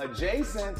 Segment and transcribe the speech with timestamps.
[0.00, 0.76] Adjacent.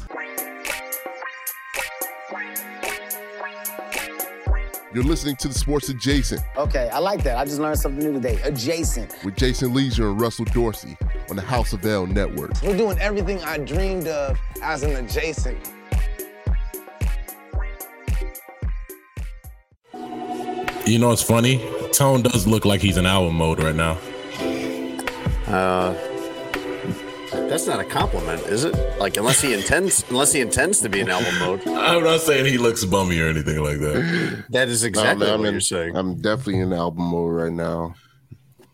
[4.93, 7.37] You're listening to the Sports Adjacent Okay, I like that.
[7.37, 8.37] I just learned something new today.
[8.43, 9.15] Adjacent.
[9.23, 10.97] with Jason Lieser and Russell Dorsey
[11.29, 12.61] on the House of L Network.
[12.61, 15.57] We're doing everything I dreamed of as an adjacent.
[20.85, 21.65] You know what's funny?
[21.93, 23.97] Tone does look like he's in album mode right now.
[25.47, 25.93] Uh,
[27.49, 28.73] That's not a compliment, is it?
[28.99, 31.67] Like unless he intends unless he intends to be in album mode.
[31.67, 34.45] I'm not saying he looks bummy or anything like that.
[34.49, 35.95] That is exactly No, man, what I'm you're in- saying.
[35.95, 37.95] I'm definitely in album mode right now.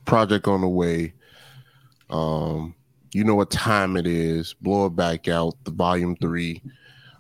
[0.06, 1.14] Project on the way.
[2.10, 2.74] Um,
[3.14, 4.54] you know what time it is.
[4.62, 5.54] Blow it back out.
[5.66, 6.62] The volume three.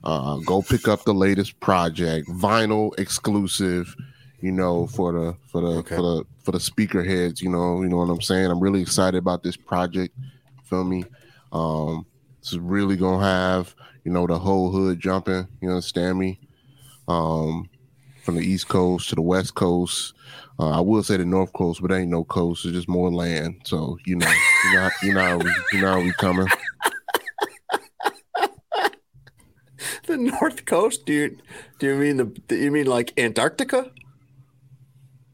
[0.03, 3.95] Uh, go pick up the latest project, vinyl exclusive.
[4.39, 5.95] You know, for the for the Okay.
[5.95, 7.41] for the for the speaker heads.
[7.41, 8.49] You know, you know what I'm saying.
[8.49, 10.15] I'm really excited about this project.
[10.63, 11.03] Feel me?
[11.51, 12.05] Um,
[12.41, 15.47] this is really gonna have you know the whole hood jumping.
[15.61, 16.39] You understand me?
[17.07, 17.69] Um,
[18.23, 20.13] from the East Coast to the West Coast.
[20.59, 22.65] Uh, I will say the North Coast, but ain't no coast.
[22.65, 23.61] It's just more land.
[23.65, 24.31] So you know,
[24.65, 26.47] you know, you know, we, you know we coming.
[30.07, 31.05] the North Coast?
[31.05, 31.37] Do you
[31.79, 33.91] do you mean the do you mean like Antarctica?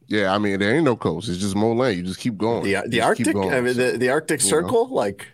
[0.08, 1.28] Yeah, I mean there ain't no coast.
[1.28, 1.98] It's just more land.
[1.98, 2.64] You just keep going.
[2.64, 3.34] The the Arctic?
[3.34, 3.54] going.
[3.54, 4.62] I mean the, the Arctic you know.
[4.62, 4.88] Circle?
[4.90, 5.28] Like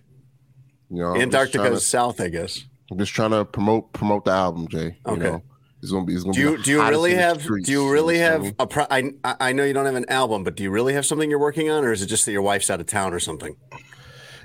[0.94, 2.64] You know, I'm Antarctica trying is to- south, I guess.
[2.92, 4.98] I'm just trying to promote promote the album, Jay.
[5.08, 5.22] You Okay.
[5.24, 5.42] know,
[5.82, 6.14] it's gonna be.
[6.14, 6.64] It's gonna Do you be.
[6.64, 9.74] do you really have streets, do you really have a pro- I, I know you
[9.74, 12.02] don't have an album, but do you really have something you're working on, or is
[12.04, 13.56] it just that your wife's out of town or something?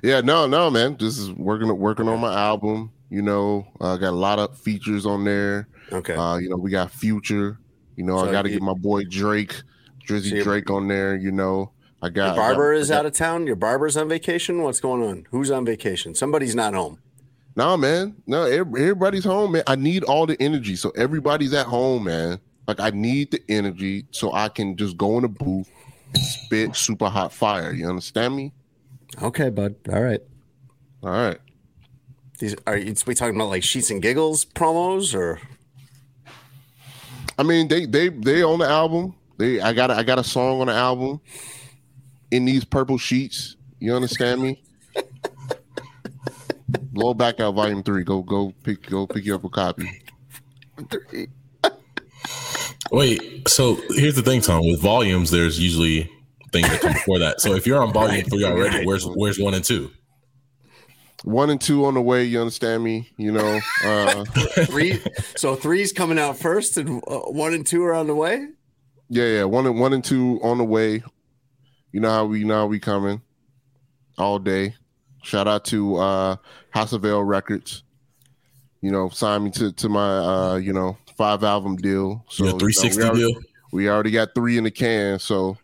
[0.02, 0.96] Yeah, no, no, man.
[0.98, 2.92] This is working working on my album.
[3.10, 5.68] You know, I got a lot of features on there.
[5.92, 6.14] Okay.
[6.14, 7.58] Uh, you know, we got Future.
[7.96, 9.54] You know, So I got to get my boy Drake,
[10.08, 11.16] Drizzy So Drake on there.
[11.16, 13.46] You know, I got Your barber I got- is got- out of town.
[13.46, 14.62] Your barber's on vacation.
[14.62, 15.26] What's going on?
[15.30, 16.14] Who's on vacation?
[16.14, 16.98] Somebody's not home.
[17.56, 18.14] No, man.
[18.26, 19.64] No, everybody's home, man.
[19.66, 20.76] I need all the energy.
[20.76, 22.38] So everybody's at home, man.
[22.68, 25.68] Like I need the energy so I can just go in a booth
[26.14, 27.72] and spit super hot fire.
[27.72, 28.52] You understand me?
[29.20, 29.74] Okay, bud.
[29.92, 30.20] All right.
[31.02, 31.38] All right.
[32.38, 35.40] These are you, we talking about like sheets and giggles promos or
[37.38, 39.14] I mean, they they they on the album.
[39.38, 41.20] They I got a, I got a song on the album
[42.30, 43.56] in these purple sheets.
[43.80, 44.62] You understand me?
[46.92, 48.04] Blow back out volume three.
[48.04, 50.02] Go go pick go pick you up a copy.
[52.90, 54.66] Wait, so here's the thing, Tom.
[54.66, 56.10] With volumes, there's usually
[56.52, 57.40] things that come before that.
[57.40, 59.90] So if you're on volume three already, where's where's one and two?
[61.24, 62.24] One and two on the way.
[62.24, 63.10] You understand me?
[63.16, 63.60] You know.
[63.84, 64.24] Uh,
[64.66, 65.02] three?
[65.36, 68.48] so three's coming out first, and uh, one and two are on the way.
[69.08, 69.44] Yeah, yeah.
[69.44, 71.02] One and one and two on the way.
[71.92, 73.22] You know how we you know how we coming
[74.18, 74.74] all day.
[75.22, 76.36] Shout out to uh
[76.70, 77.82] House of L Records.
[78.80, 82.24] You know, signed me to to my uh, you know, five album deal.
[82.28, 83.40] So Your 360 we already, deal?
[83.72, 85.58] We already got three in the can, so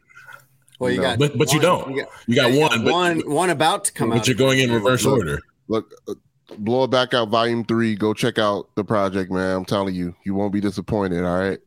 [0.80, 1.02] Well, you No.
[1.04, 1.94] got, But but you don't.
[1.94, 4.18] You You got, got, one, but, one, one about to come out.
[4.18, 5.18] but you're going in reverse Look.
[5.18, 5.40] order.
[5.68, 6.14] look uh,
[6.58, 7.94] blow it back out volume three.
[7.94, 9.56] Go check out the project, man.
[9.58, 11.58] I'm telling you, you won't be disappointed, all right?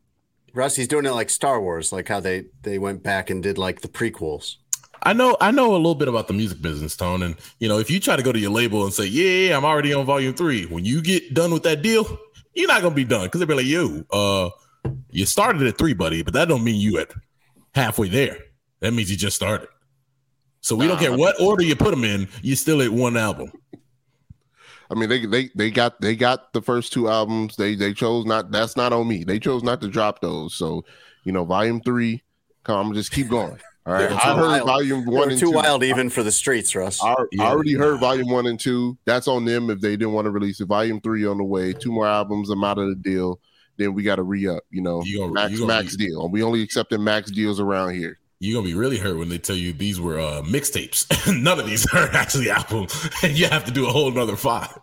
[0.58, 3.58] Russ, he's doing it like Star Wars, like how they they went back and did
[3.58, 4.56] like the prequels.
[5.04, 7.24] I know I know a little bit about the music business, Tone.
[7.24, 9.64] And you know, if you try to go to your label and say, Yeah, I'm
[9.64, 12.06] already on volume three, when you get done with that deal,
[12.54, 14.50] you're not gonna be done because they'll be like, yo, uh,
[15.12, 17.12] you started at three, buddy, but that don't mean you at
[17.76, 18.38] halfway there.
[18.82, 19.70] That means you just started.
[20.62, 23.52] So we don't care what order you put them in, you still at one album.
[24.90, 27.56] I mean, they they they got they got the first two albums.
[27.56, 28.52] They they chose not.
[28.52, 29.24] That's not on me.
[29.24, 30.54] They chose not to drop those.
[30.56, 30.86] So,
[31.24, 32.24] you know, volume three.
[32.64, 33.58] Come, on, just keep going.
[33.86, 34.12] All right.
[34.12, 34.66] I heard wild.
[34.66, 35.56] volume They one and too two.
[35.56, 37.02] wild even for the streets, Russ.
[37.02, 37.44] I, I Yeah.
[37.44, 38.98] already heard volume one and two.
[39.06, 40.66] That's on them if they didn't want to release it.
[40.66, 41.72] Volume three on the way.
[41.74, 42.50] Two more albums.
[42.50, 43.40] I'm out of the deal.
[43.78, 44.64] Then we got to re up.
[44.72, 46.28] You know, You gonna- max you gonna max be- deal.
[46.30, 48.20] We only accepting max deals around here.
[48.40, 51.06] You're gonna be really hurt when they tell you these were uh, mixtapes.
[51.42, 54.78] None of these are actually albums, and you have to do a whole nother five.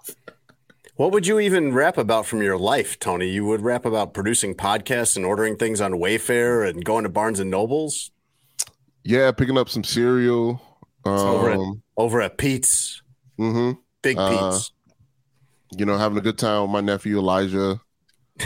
[0.97, 3.29] What would you even rap about from your life, Tony?
[3.29, 7.41] You would rap about producing podcasts and ordering things on Wayfair and going to Barnes
[7.41, 8.13] and Nobles
[9.03, 10.61] Yeah, picking up some cereal.
[11.05, 13.03] over at Um, over at Pete's.
[13.41, 13.79] Mm-hmm.
[14.03, 14.71] Big Uh, Pete's.
[15.77, 17.81] You know, having a good time with my nephew Elijah.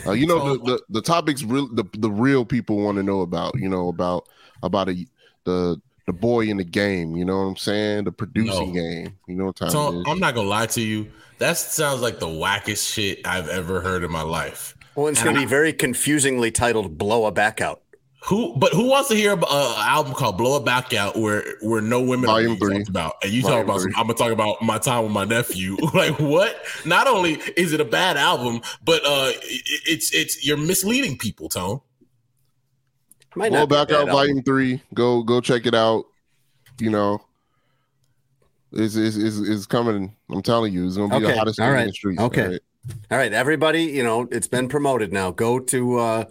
[0.06, 3.20] Uh, you know, the, the the topics real the, the real people want to know
[3.20, 3.55] about.
[3.58, 4.29] You know about
[4.62, 5.06] about a
[5.44, 7.17] the the boy in the game.
[7.17, 8.05] You know what I'm saying?
[8.05, 8.81] The producing No.
[8.81, 9.19] game.
[9.26, 10.05] You know what time So it is.
[10.06, 11.11] I'm not gonna lie to you.
[11.38, 14.75] That sounds like the wackest shit I've ever heard in my life.
[14.96, 17.82] Well, it's going to be very confusingly titled "Blow a Back Out."
[18.26, 19.35] Who, but who wants to hear uh,
[19.79, 22.76] an album called "Blow It Back Out" where where no women are Volume being three.
[22.79, 25.12] talked about, and you Volume talk about some, I'm gonna talk about my time with
[25.12, 25.76] my nephew.
[25.94, 26.61] like what?
[26.85, 31.49] Not only is it a bad album, but uh, it, it's it's you're misleading people,
[31.49, 31.81] Tone.
[33.37, 34.12] Might Blow not a back out album.
[34.15, 34.82] volume three.
[34.94, 36.05] Go go check it out.
[36.81, 37.23] You know,
[38.73, 40.14] it's it's, it's, it's coming.
[40.29, 42.21] I'm telling you, it's gonna be Okay, the hottest all thing in the streets.
[42.23, 42.43] okay.
[42.43, 42.61] all right?
[43.11, 45.31] All right, everybody, you know, it's been promoted now.
[45.31, 46.25] Go to uh,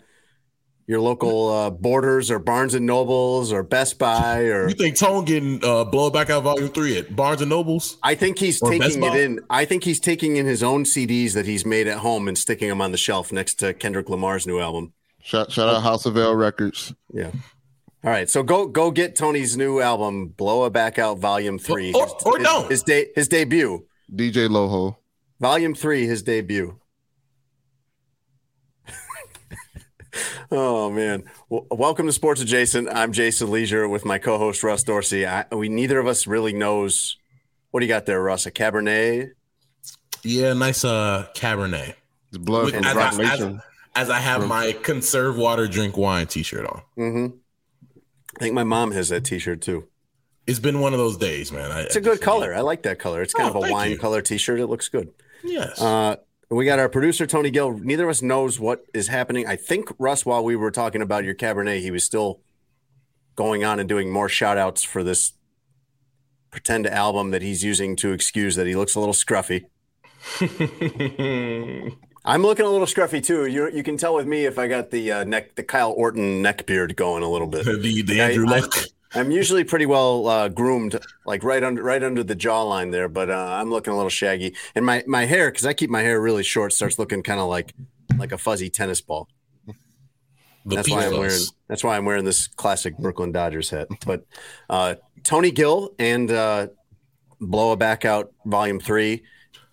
[0.87, 5.25] your local uh, Borders or Barnes and Nobles or Best Buy or You think Tone
[5.25, 7.97] getting uh, "Blow Back Out" Volume Three at Barnes and Nobles?
[8.01, 9.39] I think he's taking it in.
[9.49, 12.69] I think he's taking in his own CDs that he's made at home and sticking
[12.69, 14.93] them on the shelf next to Kendrick Lamar's new album.
[15.21, 16.93] Shout shout out House of L Records.
[17.13, 17.31] Yeah.
[18.03, 21.91] All right, so go go get Tony's new album, "Blow a Back Out" Volume Three,
[21.93, 22.71] Or- his, or his, don't.
[22.71, 23.85] his de- his debut,
[24.15, 24.95] DJ Loho.
[25.41, 26.79] Volume Three, his debut.
[30.51, 31.23] Oh man!
[31.49, 32.89] W- welcome to Sports Adjacent.
[32.89, 35.25] I'm Jason Lieser with my co-host Russ Dorsey.
[35.25, 37.17] I, we neither of us really knows
[37.71, 38.45] what do you got there, Russ?
[38.45, 39.31] A Cabernet?
[40.23, 41.95] Yeah, nice uh Cabernet.
[42.29, 43.61] It's blood With- as, Rock I, Nation.
[43.95, 46.81] as, as I have my conserve water, drink wine T-shirt on.
[46.97, 47.35] Mm-hmm.
[48.35, 49.87] I think my mom has that T-shirt too.
[50.45, 51.71] It's been one of those days, man.
[51.71, 52.53] I, It's a good color.
[52.55, 53.21] I like that color.
[53.21, 53.97] It's kind Oh, of a wine you.
[53.97, 54.59] color T-shirt.
[54.59, 55.09] It looks good.
[55.43, 55.81] Yes.
[55.81, 56.15] Uh,
[56.49, 57.77] we got our producer Tony Gill.
[57.77, 59.45] Neither of us knows what is happening.
[59.47, 62.39] I think Russ, while we were talking about your Cabernet, he was still
[63.35, 65.33] going on and doing more shout outs for this
[66.49, 69.65] pretend album that he's using to excuse that he looks a little scruffy.
[72.25, 73.45] I'm looking a little scruffy too.
[73.45, 76.41] You you can tell with me if I got the uh, neck, the Kyle Orton
[76.41, 77.65] neck beard going a little bit.
[77.65, 78.73] the the Andrew I- Luck.
[79.13, 83.29] I'm usually pretty well uh, groomed, like right under right under the jawline there, but
[83.29, 84.55] uh, I'm looking a little shaggy.
[84.75, 87.47] And my my hair, because I keep my hair really short, starts looking kind of
[87.47, 87.73] like
[88.17, 89.29] like a fuzzy tennis ball.
[90.65, 93.87] That's why I'm wearing that's why I'm wearing this classic Brooklyn Dodgers hat.
[94.05, 94.25] But
[94.69, 96.67] uh, Tony Gill and uh,
[97.39, 99.23] Blow a Back Out Volume Three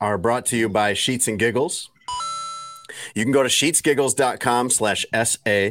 [0.01, 1.91] are brought to you by Sheets and Giggles.
[3.15, 5.71] You can go to sheetsgiggles.com slash SA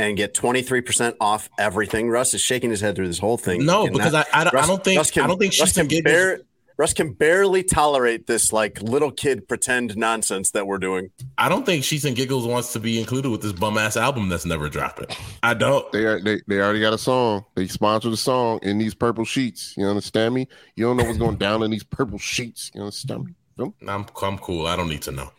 [0.00, 2.08] and get 23% off everything.
[2.08, 3.64] Russ is shaking his head through this whole thing.
[3.66, 5.72] No, He cannot- because I, I, don't- I don't think I don't think Russ she's
[5.74, 6.40] can, can get bear,
[6.78, 11.10] Russ can barely tolerate this like little kid pretend nonsense that we're doing.
[11.36, 14.30] I don't think Sheets and Giggles wants to be included with this bum ass album
[14.30, 15.08] that's never dropping.
[15.42, 15.90] I don't.
[15.92, 17.44] They, are, they they already got a song.
[17.54, 19.74] They sponsored a song in these purple sheets.
[19.76, 20.48] You understand me?
[20.74, 22.70] You don't know what's going down in these purple sheets.
[22.74, 23.34] You understand me?
[23.58, 23.74] No?
[23.86, 24.66] I'm I'm cool.
[24.66, 25.30] I don't need to know.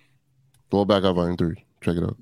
[0.70, 1.66] Blow back out volume three.
[1.82, 2.18] Check it out.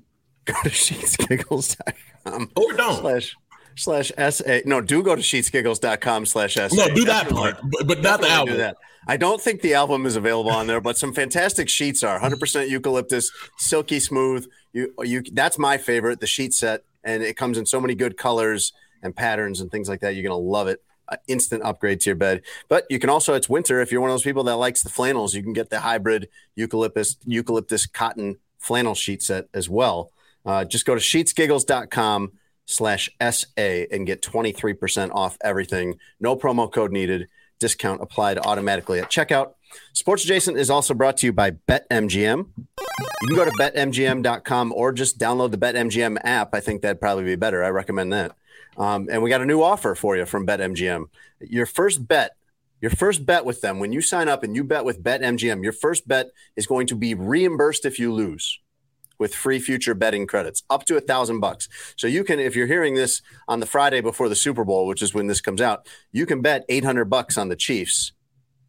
[0.46, 1.94] Go to sheetsgiggles.com
[2.26, 3.00] Or don't.
[3.00, 3.36] slash
[3.76, 4.58] slash SA.
[4.66, 6.68] No, do go to sheetsgiggles.com slash SA.
[6.72, 8.54] No, do that Definitely- part, but, but not the album.
[8.54, 8.76] do that.
[9.08, 12.68] I don't think the album is available on there, but some fantastic sheets are 100%
[12.68, 14.46] eucalyptus, silky smooth.
[14.74, 18.16] You, you, that's my favorite, the sheet set, and it comes in so many good
[18.18, 20.14] colors and patterns and things like that.
[20.14, 20.82] You're gonna love it.
[21.08, 22.42] Uh, instant upgrade to your bed.
[22.68, 23.80] But you can also, it's winter.
[23.80, 26.28] If you're one of those people that likes the flannels, you can get the hybrid
[26.54, 30.12] eucalyptus eucalyptus cotton flannel sheet set as well.
[30.44, 32.32] Uh, just go to sheetsgiggles.com
[32.66, 35.98] slash SA and get 23% off everything.
[36.20, 37.28] No promo code needed.
[37.58, 39.52] Discount applied automatically at checkout.
[39.92, 42.48] Sports Adjacent is also brought to you by BetMGM.
[42.58, 46.54] You can go to betmgm.com or just download the BetMGM app.
[46.54, 47.62] I think that'd probably be better.
[47.62, 48.34] I recommend that.
[48.78, 51.04] Um, and we got a new offer for you from BetMGM.
[51.40, 52.32] Your first bet,
[52.80, 55.72] your first bet with them, when you sign up and you bet with BetMGM, your
[55.72, 58.58] first bet is going to be reimbursed if you lose
[59.20, 61.68] with free future betting credits up to a thousand bucks.
[61.96, 65.02] So you can, if you're hearing this on the Friday before the Super Bowl, which
[65.02, 68.12] is when this comes out, you can bet 800 bucks on the Chiefs.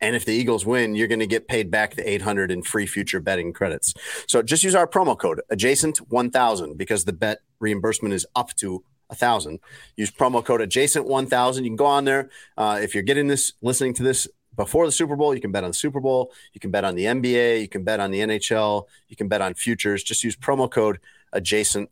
[0.02, 2.86] And if the Eagles win, you're going to get paid back the 800 in free
[2.86, 3.94] future betting credits.
[4.28, 8.84] So just use our promo code adjacent 1000 because the bet reimbursement is up to
[9.10, 9.60] a thousand.
[9.96, 11.64] Use promo code adjacent 1000.
[11.64, 12.30] You can go on there.
[12.58, 14.28] Uh, if you're getting this, listening to this
[14.64, 16.32] before the Super Bowl, you can bet on the Super Bowl.
[16.54, 17.62] You can bet on the NBA.
[17.62, 18.86] You can bet on the NHL.
[19.08, 20.04] You can bet on futures.
[20.04, 21.00] Just use promo code
[21.34, 21.90] adjacent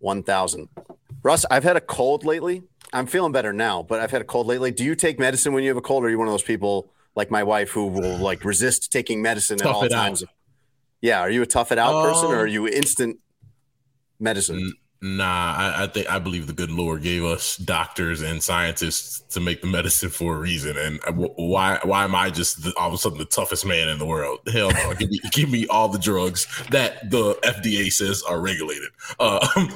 [0.00, 0.68] 1000.
[1.22, 2.62] Russ, I've had a cold lately.
[2.92, 4.70] I'm feeling better now, but I've had a cold lately.
[4.70, 6.42] Do you take medicine when you have a cold, or are you one of those
[6.42, 10.04] people like my wife who will like resist taking medicine at all it out.
[10.04, 10.24] times?
[11.00, 13.18] Yeah, are you a tough it out person, or Um, are you instant
[14.18, 14.74] medicine?
[15.02, 19.40] Nah, I, I think I believe the good Lord gave us doctors and scientists to
[19.40, 20.76] make the medicine for a reason.
[20.76, 23.98] And why why am I just the, all of a sudden the toughest man in
[23.98, 24.40] the world?
[24.52, 24.92] Hell no!
[24.92, 28.90] give me give me all the drugs that the FDA says are regulated.
[29.18, 29.46] Uh,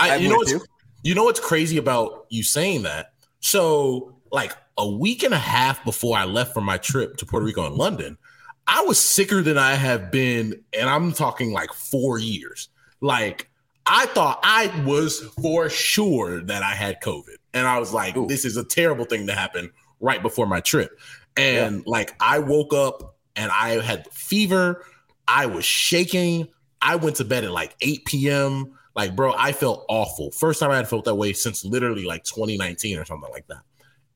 [0.00, 0.60] I, you know what's you.
[1.04, 3.12] you know what's crazy about you saying that?
[3.38, 7.46] So like a week and a half before I left for my trip to Puerto
[7.46, 8.18] Rico and London,
[8.66, 12.68] I was sicker than I have been, and I'm talking like four years.
[13.00, 13.48] Like
[13.86, 17.36] I thought I was for sure that I had COVID.
[17.54, 18.26] And I was like, Ooh.
[18.26, 19.70] this is a terrible thing to happen
[20.00, 20.98] right before my trip.
[21.36, 24.84] And like I woke up and I had fever.
[25.26, 26.48] I was shaking.
[26.80, 28.78] I went to bed at like 8 p.m.
[28.94, 30.30] Like, bro, I felt awful.
[30.32, 33.62] First time I had felt that way since literally like 2019 or something like that.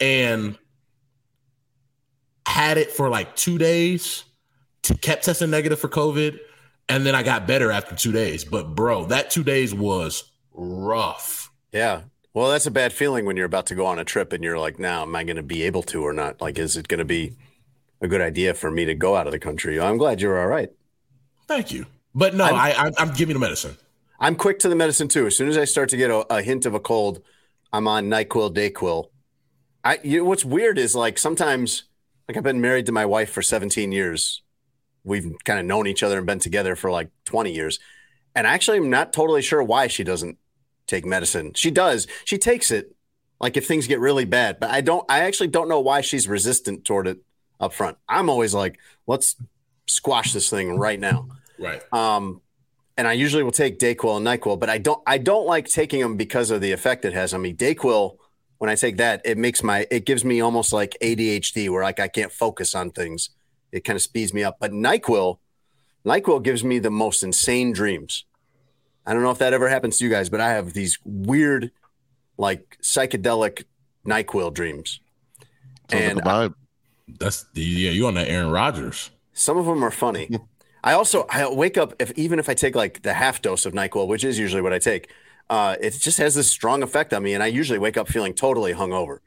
[0.00, 0.58] And
[2.46, 4.25] had it for like two days,
[5.00, 6.38] kept testing negative for COVID,
[6.88, 8.44] and then I got better after two days.
[8.44, 11.50] But bro, that two days was rough.
[11.72, 12.02] Yeah.
[12.34, 14.58] Well, that's a bad feeling when you're about to go on a trip and you're
[14.58, 16.40] like, now, am I going to be able to or not?
[16.40, 17.34] Like, is it going to be
[18.00, 19.80] a good idea for me to go out of the country?
[19.80, 20.70] I'm glad you're all right.
[21.48, 21.86] Thank you.
[22.14, 23.76] But no, I, I I'm giving the medicine.
[24.18, 25.26] I'm quick to the medicine too.
[25.26, 27.22] As soon as I start to get a, a hint of a cold,
[27.72, 29.10] I'm on Nyquil, Dayquil.
[29.84, 31.84] I you what's weird is like sometimes
[32.26, 34.42] like I've been married to my wife for 17 years.
[35.06, 37.78] We've kind of known each other and been together for like 20 years.
[38.34, 40.36] And actually I'm not totally sure why she doesn't
[40.86, 41.52] take medicine.
[41.54, 42.06] She does.
[42.25, 42.94] She takes it
[43.40, 46.28] like if things get really bad, but I don't I actually don't know why she's
[46.28, 47.18] resistant toward it
[47.60, 47.96] up front.
[48.08, 49.36] I'm always like, let's
[49.86, 51.28] squash this thing right now.
[51.58, 51.82] Right.
[51.92, 52.40] Um,
[52.96, 56.00] and I usually will take Dayquil and Nyquil, but I don't I don't like taking
[56.00, 57.52] them because of the effect it has on me.
[57.52, 58.16] Dayquil,
[58.58, 62.00] when I take that, it makes my it gives me almost like ADHD where like
[62.00, 63.30] I can't focus on things.
[63.76, 64.56] It kind of speeds me up.
[64.59, 65.38] But Nyquil,
[66.04, 68.25] Nyquil gives me the most insane dreams.
[69.06, 71.71] I don't know if that ever happens to you guys, but I have these weird,
[72.38, 73.64] like psychedelic
[74.06, 75.00] Nyquil dreams.
[75.90, 76.54] Sounds And like a vibe.
[77.21, 79.11] That's the yeah, you on that Aaron Rodgers.
[79.33, 80.28] Some of them are funny.
[80.83, 83.75] I also I wake up if even if I take like the half dose of
[83.75, 85.11] Nyquil, which is usually what I take,
[85.50, 88.35] uh, it just has this strong effect on me, and I usually wake up feeling
[88.35, 89.18] totally hungover,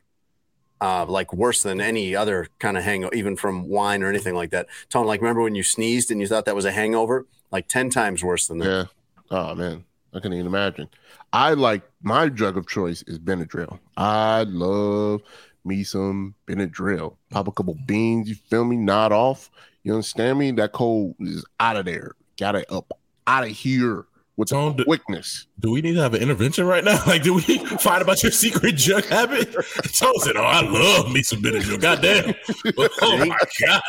[0.82, 4.52] uh, like worse than any other kind of hangover, even from wine or anything like
[4.52, 4.68] that.
[4.90, 7.26] Tone, like remember when you sneezed and you thought that was a hangover?
[7.52, 8.66] Like ten times worse than that.
[8.66, 8.86] Yeah.
[9.32, 9.84] Oh man,
[10.14, 10.90] I can't even imagine.
[11.34, 13.80] I like my drug of choice is Benadryl.
[13.98, 15.22] I love
[15.66, 17.16] me some Benadryl.
[17.30, 18.78] Pop a couple beans, you feel me?
[18.78, 19.50] Not off.
[19.84, 20.52] You understand me?
[20.52, 22.14] That cold is out of there.
[22.38, 22.92] Got it up
[23.28, 24.06] out of here
[24.40, 25.48] with Don't do- quickness.
[25.60, 27.04] Do we need to have an intervention right now?
[27.08, 29.52] Like, do we find about your secret junk habit?
[29.94, 31.80] Tone said, "Oh, I love me some Benadryl.
[31.80, 32.34] Goddamn!
[33.02, 33.82] Oh my god!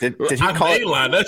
[0.00, 0.82] Did, did he I call it?
[0.82, 1.26] mainline that.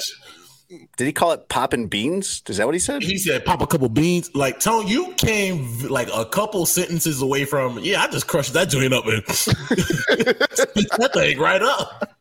[0.99, 2.43] Did he call it popping beans?
[2.47, 3.03] Is that what he said?
[3.03, 7.45] He said, "Pop a couple beans." Like Tone, you came like a couple sentences away
[7.47, 7.79] from.
[7.81, 12.15] Yeah, I just crushed that joint up and that thing right up.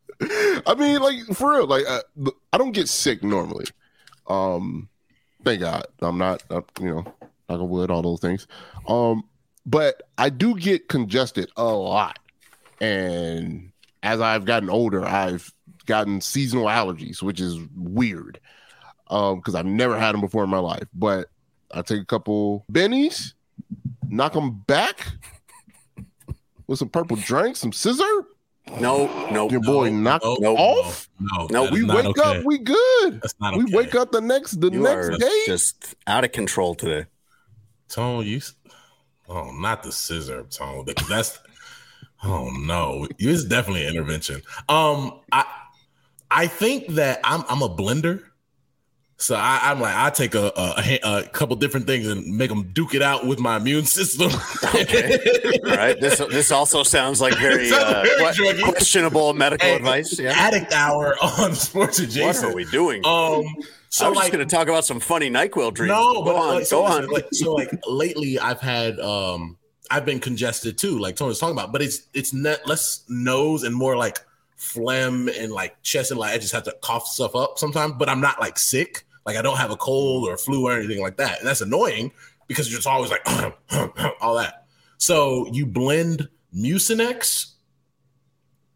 [0.65, 3.65] I mean, like for real, like uh, look, I don't get sick normally.
[4.27, 4.87] Um,
[5.47, 6.43] thank God, I'm not.
[6.49, 7.13] Uh, you know,
[7.47, 8.47] like a wood, all those things.
[8.87, 9.23] Um,
[9.65, 12.19] but I do get congested a lot,
[12.81, 13.71] and
[14.03, 15.51] as I've gotten older, I've
[15.85, 18.39] gotten seasonal allergies, which is weird.
[19.09, 20.83] Um, because I've never had them before in my life.
[20.93, 21.29] But
[21.71, 23.33] I take a couple bennies,
[24.09, 25.13] knock them back
[26.67, 28.25] with some purple drink, some scissor.
[28.79, 29.49] No, no.
[29.49, 31.09] Your boy No, knocked no, off.
[31.19, 32.39] No, No, that We wake okay.
[32.39, 33.21] up, we good.
[33.21, 35.43] That's not We wake up the next the You next are day.
[35.45, 37.07] just out of control today.
[37.89, 38.41] Tone, you.
[39.29, 40.85] Oh, not the scissor tone.
[41.09, 41.39] That's.
[42.23, 44.41] Oh no, it's definitely an intervention.
[44.69, 45.45] Um, I,
[46.31, 48.23] I think that I'm I'm a blender.
[49.19, 52.71] So I, I'm like I take a, a a couple different things and make them
[52.71, 54.31] duke it out with my immune system.
[54.75, 55.17] Okay.
[55.65, 55.99] All right.
[55.99, 60.19] This this also sounds like very, uh, very que- questionable medical advice.
[60.19, 60.33] Yeah.
[60.35, 63.03] Addict hour on Sports What are we doing?
[63.05, 65.89] Um, I so was like just going to talk about some funny Nyquil dreams.
[65.89, 67.07] No, go but on, like, so go on.
[67.07, 69.57] Like, so like lately, I've had um,
[69.89, 73.73] I've been congested too, like Tony's talking about, but it's it's not less nose and
[73.73, 74.19] more like
[74.57, 78.09] phlegm and like chest and like I just have to cough stuff up sometimes, but
[78.09, 79.05] I'm not like sick.
[79.27, 81.61] Like I don't have a cold or a flu or anything like that, and that's
[81.61, 82.11] annoying
[82.47, 83.21] because you're just always like
[84.21, 84.65] all that.
[84.97, 87.51] So you blend Mucinex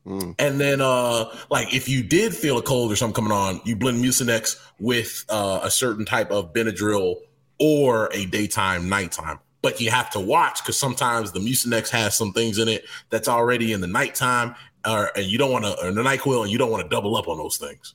[0.06, 0.34] Mm.
[0.40, 3.76] and then, uh, like if you did feel a cold or something coming on, you
[3.76, 7.18] blend Mucinex with uh, a certain type of Benadryl
[7.60, 9.38] or a daytime, nighttime.
[9.62, 13.28] But you have to watch because sometimes the Mucinex has some things in it that's
[13.28, 14.56] already in the nighttime,
[14.88, 17.16] or and you don't want to, or the Nyquil, and you don't want to double
[17.16, 17.94] up on those things.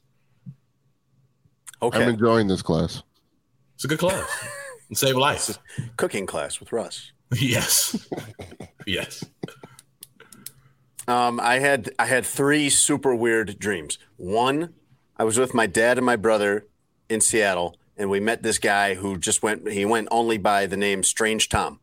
[1.82, 2.02] Okay.
[2.02, 3.02] I'm enjoying this class.
[3.74, 4.26] It's a good class.
[4.88, 5.58] and save a life.
[5.96, 7.12] Cooking class with Russ.
[7.32, 8.08] yes,
[8.86, 9.24] yes.
[11.08, 13.98] Um, I had I had three super weird dreams.
[14.16, 14.74] One,
[15.16, 16.66] I was with my dad and my brother
[17.08, 19.68] in Seattle, and we met this guy who just went.
[19.68, 21.80] He went only by the name Strange Tom,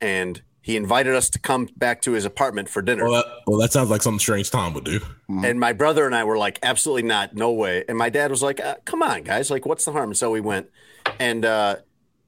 [0.00, 3.04] and he invited us to come back to his apartment for dinner.
[3.04, 4.98] Well, that, well, that sounds like something strange Tom would do.
[5.28, 7.84] And my brother and I were like, absolutely not, no way.
[7.88, 10.10] And my dad was like, uh, come on, guys, like, what's the harm?
[10.10, 10.68] And so we went,
[11.20, 11.76] and uh,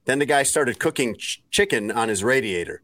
[0.05, 2.81] then the guy started cooking ch- chicken on his radiator,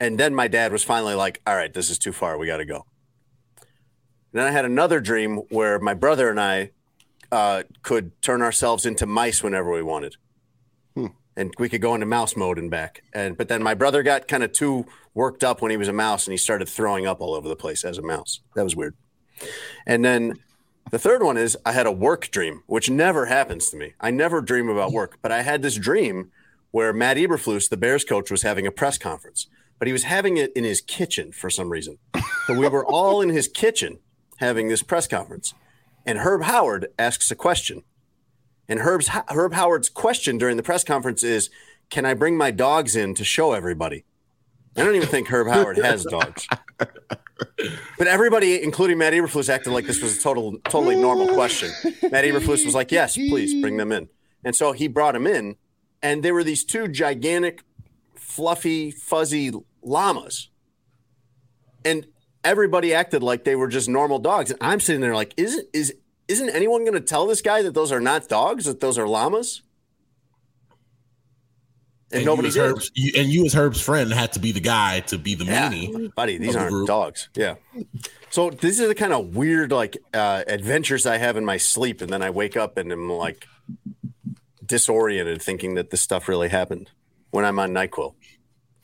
[0.00, 2.56] and then my dad was finally like, all right, this is too far, we got
[2.56, 2.84] to go.
[3.58, 6.72] And then I had another dream where my brother and I
[7.30, 10.16] uh, could turn ourselves into mice whenever we wanted.
[11.36, 13.02] And we could go into mouse mode and back.
[13.12, 15.92] And but then my brother got kind of too worked up when he was a
[15.92, 18.40] mouse and he started throwing up all over the place as a mouse.
[18.54, 18.94] That was weird.
[19.86, 20.38] And then
[20.90, 23.94] the third one is I had a work dream, which never happens to me.
[24.00, 26.30] I never dream about work, but I had this dream
[26.70, 29.46] where Matt Eberflus, the Bears coach, was having a press conference,
[29.78, 31.98] but he was having it in his kitchen for some reason.
[32.46, 34.00] So we were all in his kitchen
[34.38, 35.54] having this press conference,
[36.04, 37.84] and Herb Howard asks a question.
[38.72, 41.50] And Herb's Herb Howard's question during the press conference is,
[41.90, 44.06] "Can I bring my dogs in to show everybody?"
[44.78, 46.48] I don't even think Herb Howard has dogs.
[47.98, 51.70] But everybody, including Matt Eberflus, acted like this was a total, totally normal question.
[52.10, 54.08] Matt Eberflus was like, "Yes, please bring them in."
[54.42, 55.56] And so he brought them in,
[56.02, 57.60] and there were these two gigantic,
[58.14, 59.52] fluffy, fuzzy
[59.82, 60.48] llamas,
[61.84, 62.06] and
[62.42, 64.50] everybody acted like they were just normal dogs.
[64.50, 65.94] And I'm sitting there like, "Is is
[66.28, 68.64] isn't anyone going to tell this guy that those are not dogs?
[68.64, 69.62] That those are llamas?"
[72.14, 72.60] And, nobody you did.
[72.60, 75.46] Herb's, you, and you as Herb's friend had to be the guy to be the
[75.46, 76.14] Yeah, meanie.
[76.14, 76.86] buddy, these aren't group.
[76.86, 77.30] dogs.
[77.34, 77.54] Yeah.
[78.28, 82.02] So these are the kind of weird like uh, adventures I have in my sleep,
[82.02, 83.46] and then I wake up and I'm like
[84.64, 86.90] disoriented, thinking that this stuff really happened
[87.30, 88.14] when I'm on Nyquil.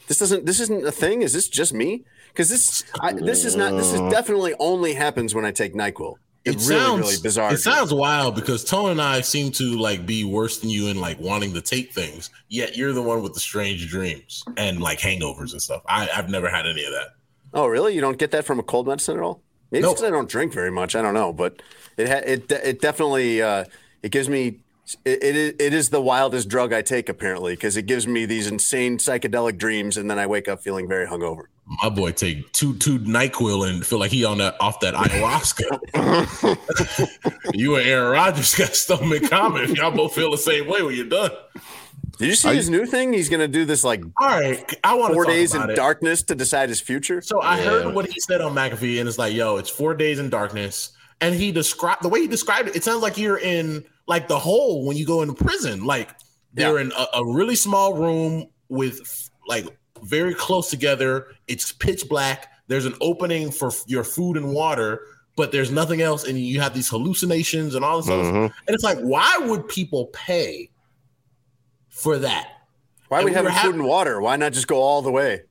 [0.07, 0.47] This doesn't.
[0.47, 1.21] This isn't a thing.
[1.21, 2.04] Is this just me?
[2.28, 3.73] Because this, I, this is not.
[3.76, 6.14] This is definitely only happens when I take Nyquil.
[6.49, 7.52] It really, sounds really bizarre.
[7.55, 11.00] It sounds wild because Tone and I seem to like be worse than you in
[11.00, 12.31] like wanting to take things.
[12.49, 15.83] Yet you're the one with the strange dreams and like hangovers and stuff.
[15.88, 17.09] I, I've never had any of that.
[17.55, 17.94] Oh, really?
[17.94, 19.40] You don't get that from a cold medicine at all?
[19.70, 19.96] Maybe Nope.
[19.96, 20.96] because I don't drink very much.
[20.96, 21.62] I don't know, but
[21.96, 23.64] it ha- it de- it definitely uh,
[24.03, 24.61] it gives me
[25.05, 28.25] it, it is- it is the wildest drug I take apparently because it gives me
[28.27, 31.44] these insane psychedelic dreams and then I wake up feeling very hungover.
[31.83, 35.78] My boy take two two Nyquil and feel like he on that off that ayahuasca.
[37.54, 39.74] you and Aaron Rodgers got stomach common.
[39.74, 41.31] Y'all both feel the same way when you're done.
[42.18, 43.12] Did you see I- his new thing?
[43.12, 45.76] He's going to do this like All right, I want four talk days in it.
[45.76, 47.20] darkness to decide his future.
[47.20, 50.18] So I heard what he said on McAfee, and it's like, yo, it's four days
[50.18, 50.92] in darkness.
[51.20, 54.38] And he described the way he described it, it sounds like you're in like the
[54.38, 55.85] hole when you go into prison.
[55.85, 56.11] Like
[56.54, 59.66] they're in a, a really small room with like
[60.04, 61.28] very close together.
[61.46, 62.52] It's pitch black.
[62.68, 65.02] There's an opening for your food and water,
[65.37, 66.24] but there's nothing else.
[66.26, 68.46] And you have these hallucinations and all this other Mhm.
[68.48, 68.58] stuff.
[68.66, 70.70] And it's like, why would people pay
[71.88, 72.48] for that?
[73.08, 74.20] Why are and we we having food hav- and water?
[74.20, 75.42] Why not just go all the way?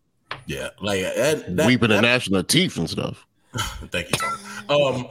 [0.45, 3.25] Yeah, like that, that, Weeping that- and gnashing of teeth and stuff.
[3.91, 4.43] Thank you, Tony.
[4.69, 5.07] Um,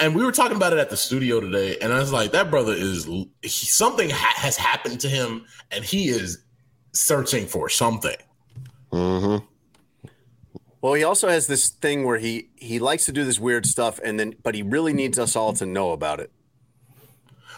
[0.00, 2.50] and we were talking about it at the studio today, and I was like, that
[2.50, 6.38] brother is he, something ha- has happened to him, and he is
[6.92, 8.14] searching for something.
[8.92, 9.36] Hmm
[10.80, 13.98] Well, he also has this thing where he he likes to do this weird stuff,
[14.04, 16.30] and then but he really needs us all to know about it.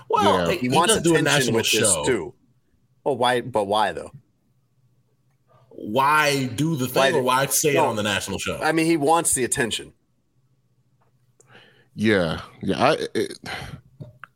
[0.09, 0.53] Well, Yeah.
[0.53, 1.81] he, He, he wants does do a attention national with show.
[1.81, 2.35] this too.
[3.05, 3.40] Well, why?
[3.43, 4.12] But why though?
[5.71, 7.85] Why do the thing, Why or why say No.
[7.85, 8.59] it on the national show?
[8.61, 9.93] I mean, he wants the attention.
[11.95, 12.83] Yeah, yeah.
[12.93, 13.38] I it,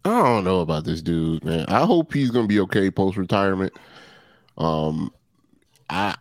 [0.04, 1.66] I don't know about this dude, man.
[1.68, 3.72] I hope he's gonna be okay post retirement.
[4.58, 5.12] Um,
[5.90, 6.14] I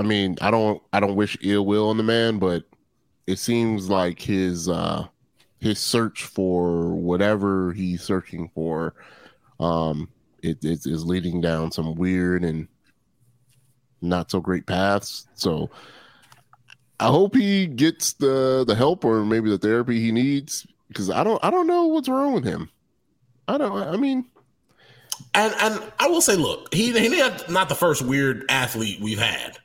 [0.00, 2.64] I mean, I don't I don't wish ill will on the man, but
[3.26, 5.06] it seems like his uh
[5.58, 8.94] his search for whatever he's searching for,
[9.60, 10.08] um,
[10.42, 12.66] it, is leading down some weird and
[14.00, 15.28] not so great paths.
[15.34, 15.68] So
[16.98, 21.22] I hope he gets the the help or maybe the therapy he needs because I
[21.22, 22.70] don't I don't know what's wrong with him.
[23.48, 23.76] I don't.
[23.76, 24.24] I mean,
[25.34, 27.08] And and I will say, look, he he
[27.50, 29.58] not the first weird athlete we've had,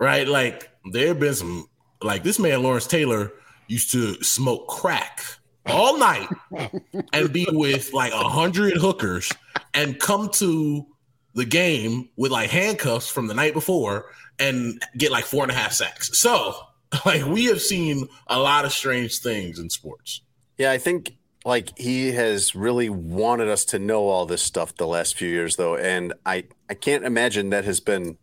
[0.00, 0.26] right?
[0.26, 1.66] Like there have been some,
[2.02, 3.32] like this man Lawrence Taylor
[3.68, 5.22] used to smoke crack
[5.66, 6.28] all night
[7.12, 9.30] and be with like a hundred hookers
[9.74, 10.84] and come to
[11.34, 14.06] the game with like handcuffs from the night before
[14.40, 16.18] and get like four and a half sacks.
[16.18, 16.54] So
[17.06, 20.22] like we have seen a lot of strange things in sports.
[20.58, 24.86] Yeah, I think like he has really wanted us to know all this stuff the
[24.86, 28.18] last few years though and i i can't imagine that has been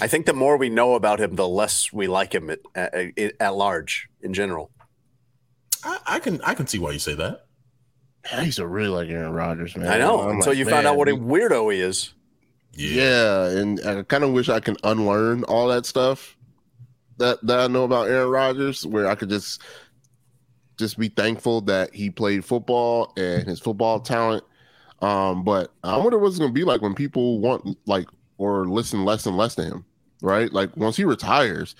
[0.00, 3.34] i think the more we know about him the less we like him at, at,
[3.40, 4.70] at large in general
[5.84, 7.46] I, I can I can see why you say that.
[8.32, 9.88] I used to really like Aaron Rodgers, man.
[9.88, 12.14] i know I'm until like, you found out what a weirdo he is
[12.72, 16.36] Yeah, and I kind of wish I can unlearn all that stuff
[17.18, 19.60] that that I know about Aaron Rodgers, where I could just
[20.78, 24.42] just be thankful that he played football and his football talent.
[25.02, 28.06] Um, but I wonder what's going to be like when people want like
[28.38, 29.84] or listen less and less to him,
[30.22, 30.52] right?
[30.52, 31.74] Like once he retires,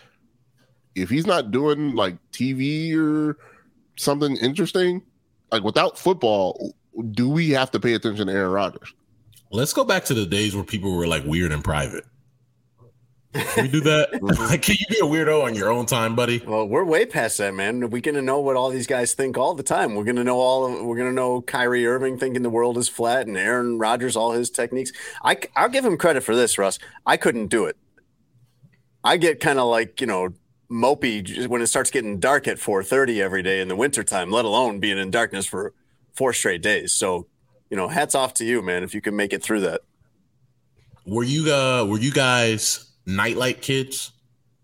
[0.95, 3.37] if he's not doing like TV or
[3.97, 5.03] something interesting,
[5.51, 6.75] like without football,
[7.11, 8.95] do we have to pay attention to Aaron Rodgers?
[9.51, 12.05] Let's go back to the days where people were like weird in private.
[13.35, 14.23] Can we do that?
[14.23, 16.43] like, can you be a weirdo on your own time, buddy?
[16.47, 17.91] well we're way past that man.
[17.91, 19.95] We're gonna know what all these guys think all the time.
[19.95, 23.27] We're gonna know all of, we're gonna know Kyrie Irving thinking the world is flat
[23.27, 24.93] and Aaron Rodgers all his techniques.
[25.23, 26.79] I I'll give him credit for this Russ.
[27.05, 27.77] I couldn't do it.
[29.03, 30.31] I get kind of like you know
[30.71, 34.79] mopey when it starts getting dark at 4:30 every day in the wintertime let alone
[34.79, 35.75] being in darkness for
[36.13, 36.93] four straight days.
[36.93, 37.27] So
[37.69, 39.81] you know hats off to you man if you can make it through that.
[41.05, 44.13] Were you uh were you guys nightlight kids?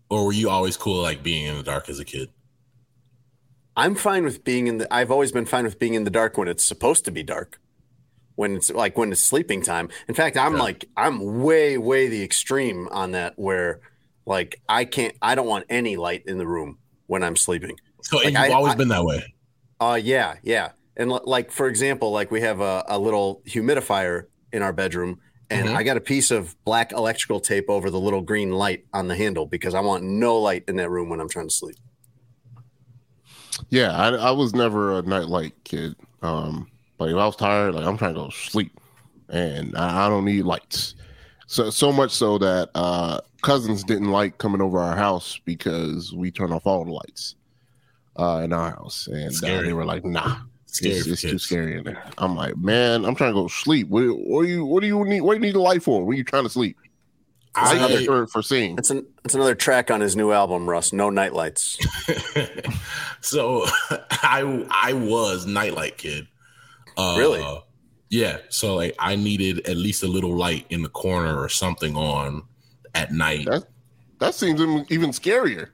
[0.09, 2.29] Or were you always cool like being in the dark as a kid?
[3.77, 4.93] I'm fine with being in the.
[4.93, 7.59] I've always been fine with being in the dark when it's supposed to be dark.
[8.35, 9.89] When it's like when it's sleeping time.
[10.09, 10.61] In fact, I'm Yeah.
[10.63, 13.79] like I'm way way the extreme on that where
[14.25, 15.15] like I can't.
[15.21, 16.77] I don't want any light in the room
[17.07, 17.77] when I'm sleeping.
[18.01, 19.33] So Like, you've I- always I- been that way.
[19.79, 20.71] Uh yeah, yeah.
[20.97, 25.19] And li- like for example, like we have a, a little humidifier in our bedroom,
[25.51, 25.75] and Mhm.
[25.75, 29.15] I got a piece of black electrical tape over the little green light on the
[29.15, 31.75] handle because I want no light in that room when I'm trying to sleep.
[33.69, 35.95] Yeah, I, I was never a nightlight kid.
[36.21, 38.79] Um, but if I was tired, like I'm trying to go sleep,
[39.29, 40.95] and I, I don't need lights.
[41.47, 46.31] So so much so that uh, cousins didn't like coming over our house because we
[46.31, 47.35] turn off all the lights
[48.17, 50.37] uh, in our house, and uh, they were like, "Nah,
[50.73, 53.89] Scary it's, it's too scary in there." I'm like, "Man, I'm trying to go sleep.
[53.89, 55.21] What, what do you what do you need?
[55.21, 56.77] What do you need a light for when you're trying to sleep?
[57.55, 60.69] I- Light is for, for seeing." It's an that's another track on his new album,
[60.69, 60.93] Russ.
[60.93, 61.77] No nightlights.
[63.21, 66.27] so I I was nightlight kid.
[66.97, 67.45] Uh, Really?
[68.09, 68.37] Yeah.
[68.49, 72.43] So like I needed at least a little light in the corner or something on
[72.95, 73.45] at night.
[73.45, 73.63] That
[74.19, 75.69] that seems even- even scarier.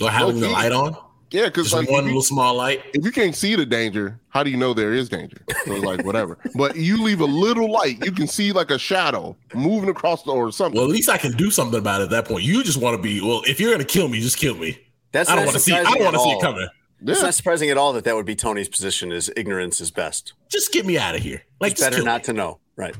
[0.00, 0.96] Or having the light on,
[1.30, 2.82] Yeah, because like one if you- little small light.
[2.92, 5.38] if you can't see the danger, how do you know there is danger?
[5.64, 6.38] So like whatever.
[6.56, 10.32] but you leave a little light, you can see like a shadow moving across the
[10.32, 10.78] or something.
[10.80, 12.44] Well, at least I can do something about it at that point.
[12.44, 13.42] You just want to be well.
[13.46, 14.78] If you're gonna kill me, just kill me.
[15.12, 15.72] That's I don't want to see.
[15.72, 16.40] I don't want to see it all.
[16.40, 16.68] coming.
[17.02, 17.24] It's yeah.
[17.26, 19.10] not surprising at all that that would be Tony's position.
[19.12, 20.34] Is ignorance is best.
[20.50, 21.42] Just get me out of here.
[21.60, 22.24] Like It's better not me.
[22.26, 22.58] to know.
[22.76, 22.94] Right.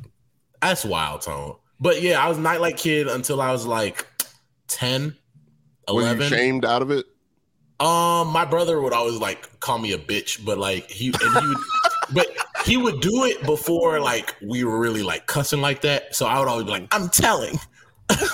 [0.63, 1.57] That's wild, Tone.
[1.81, 4.07] But yeah, I was nightlight kid until I was like
[4.69, 5.17] 10,
[5.89, 6.29] Were you 11.
[6.29, 7.07] shamed out of it?
[7.81, 11.49] Um, my brother would always like call me a bitch, but like he and he
[11.49, 11.59] would,
[12.13, 12.29] but
[12.65, 16.15] he would do it before like we were really like cussing like that.
[16.15, 17.59] So I would always be like, "I'm telling,"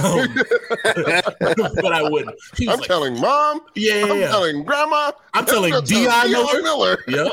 [0.00, 0.34] Um,
[0.84, 2.36] but I wouldn't.
[2.60, 6.62] I'm like, telling mom, "Yeah, yeah, I'm yeah." telling grandma, I'm telling Dion Miller.
[6.62, 6.98] Miller.
[7.06, 7.32] Yep.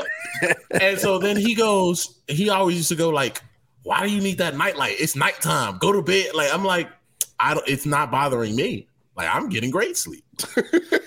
[0.80, 3.42] and so then he goes, he always used to go like,
[3.82, 4.96] why do you need that nightlight?
[4.98, 5.78] It's nighttime.
[5.78, 6.28] Go to bed.
[6.34, 6.88] Like I'm like,
[7.38, 8.88] I don't it's not bothering me.
[9.16, 10.23] Like I'm getting great sleep.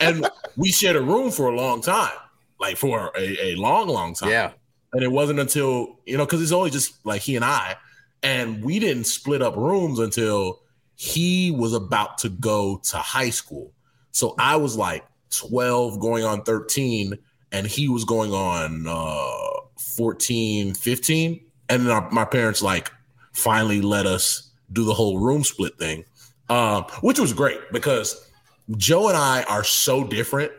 [0.02, 2.16] And we shared a room for a long time.
[2.60, 4.30] Like for a, a long, long time.
[4.30, 4.52] Yeah.
[4.94, 7.76] And it wasn't until, you know, because it's always just like he and I.
[8.24, 10.62] And we didn't split up rooms until
[10.96, 13.72] he was about to go to high school.
[14.12, 17.18] So I was like 12 going on 13
[17.52, 19.62] and he was going on uh
[19.96, 22.92] 14 15 and then our, my parents like
[23.34, 26.04] finally let us do the whole room split thing
[26.50, 28.27] um which was great because
[28.76, 30.52] joe and i are so different.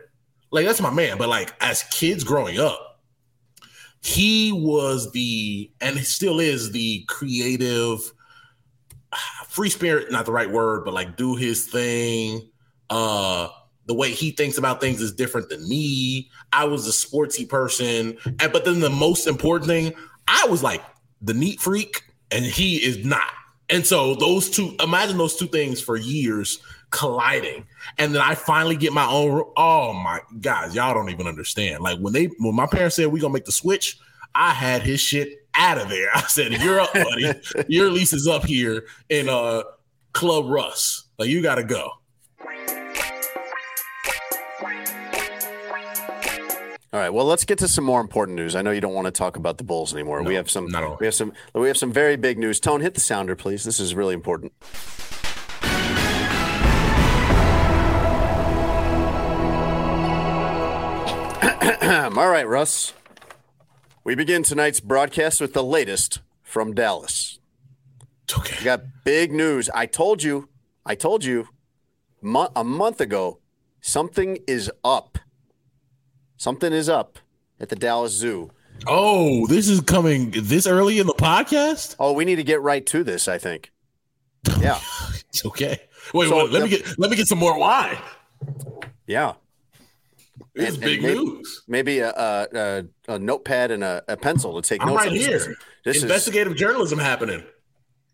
[0.51, 2.89] Like that's my man but like as kids growing up
[4.01, 7.99] he was the and he still is the creative
[9.47, 12.49] free spirit not the right word but like do his thing.
[12.89, 13.49] Uh
[13.85, 16.29] the way he thinks about things is different than me.
[16.53, 18.17] I was a sportsy person.
[18.39, 19.93] And but then the most important thing
[20.27, 20.83] i was like
[21.21, 23.31] the neat freak and he is not.
[23.69, 26.59] And so those two imagine those two things for years
[26.91, 27.65] colliding
[27.97, 31.99] and then i finally get my own oh my guys y'all don't even understand like
[31.99, 33.97] when they when my parents said we gonna make the switch
[34.33, 37.31] i had his shit out of there i said you're up buddy
[37.67, 39.61] your lease is up here in uh
[40.13, 41.91] club russ like you gotta go
[46.91, 47.13] All right.
[47.13, 48.55] Well, let's get to some more important news.
[48.55, 50.23] I know you don't want to talk about the Bulls anymore.
[50.23, 50.67] we have some.
[50.67, 50.97] not at all.
[50.99, 51.33] We have some.
[51.53, 52.59] We have some very big news.
[52.59, 53.63] Tone, hit the sounder, please.
[53.63, 54.53] This is really important.
[61.81, 62.93] All right, Russ.
[64.03, 67.37] We begin tonight's broadcast with the latest from Dallas.
[68.23, 68.55] It's okay.
[68.59, 69.69] We got big news.
[69.69, 70.49] I told you,
[70.83, 71.47] I told you
[72.23, 73.39] mo- a month ago,
[73.81, 75.19] something is up.
[76.37, 77.19] Something is up
[77.59, 78.49] at the Dallas Zoo.
[78.87, 81.95] Oh, this is coming this early in the podcast.
[81.99, 83.71] Oh, we need to get right to this, I think.
[84.59, 84.79] Yeah.
[85.29, 85.79] It's okay.
[86.15, 87.97] Wait, So wait, let me get let me get some more wine.
[89.05, 89.33] Yeah.
[90.67, 91.63] Is big maybe- news.
[91.67, 95.05] Maybe a, a, a, notepad and a, a pencil to take I'm notes.
[95.05, 95.25] right this.
[95.45, 95.55] here.
[95.85, 97.43] This is Investigative journalism happening.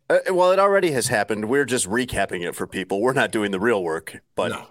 [0.10, 1.50] uh, well, it already has happened.
[1.50, 3.02] We're just recapping it for people.
[3.02, 4.18] We're not doing the real work.
[4.36, 4.68] But no.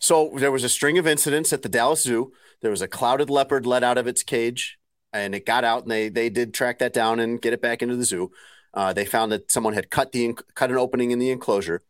[0.00, 2.32] So there was a string of incidents at the Dallas Zoo.
[2.62, 4.78] There was a clouded leopard let out of its cage,
[5.12, 7.82] and it got out, and they they did track that down and get it back
[7.82, 8.30] into the zoo.
[8.74, 11.82] Uh, they found that someone had cut the cut an opening in the enclosure.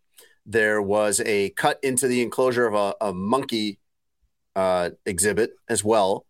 [0.46, 3.78] There was a cut into the enclosure of a, a monkey
[4.58, 6.26] uh, exhibit as well,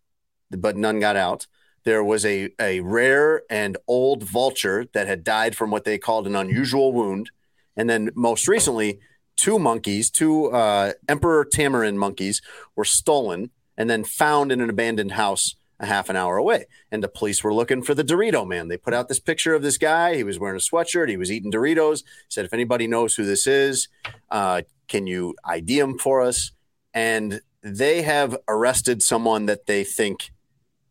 [0.51, 1.47] but none got out.
[1.83, 6.27] There was a a rare and old vulture that had died from what they called
[6.27, 7.31] an unusual wound,
[7.75, 8.99] and then most recently,
[9.35, 12.41] two monkeys, two uh, emperor tamarin monkeys,
[12.75, 16.65] were stolen and then found in an abandoned house a half an hour away.
[16.91, 18.67] And the police were looking for the Dorito man.
[18.67, 20.15] They put out this picture of this guy.
[20.15, 21.09] He was wearing a sweatshirt.
[21.09, 22.03] He was eating Doritos.
[22.27, 23.87] Said, if anybody knows who this is,
[24.29, 26.51] uh, can you ID him for us?
[26.93, 30.31] And they have arrested someone that they think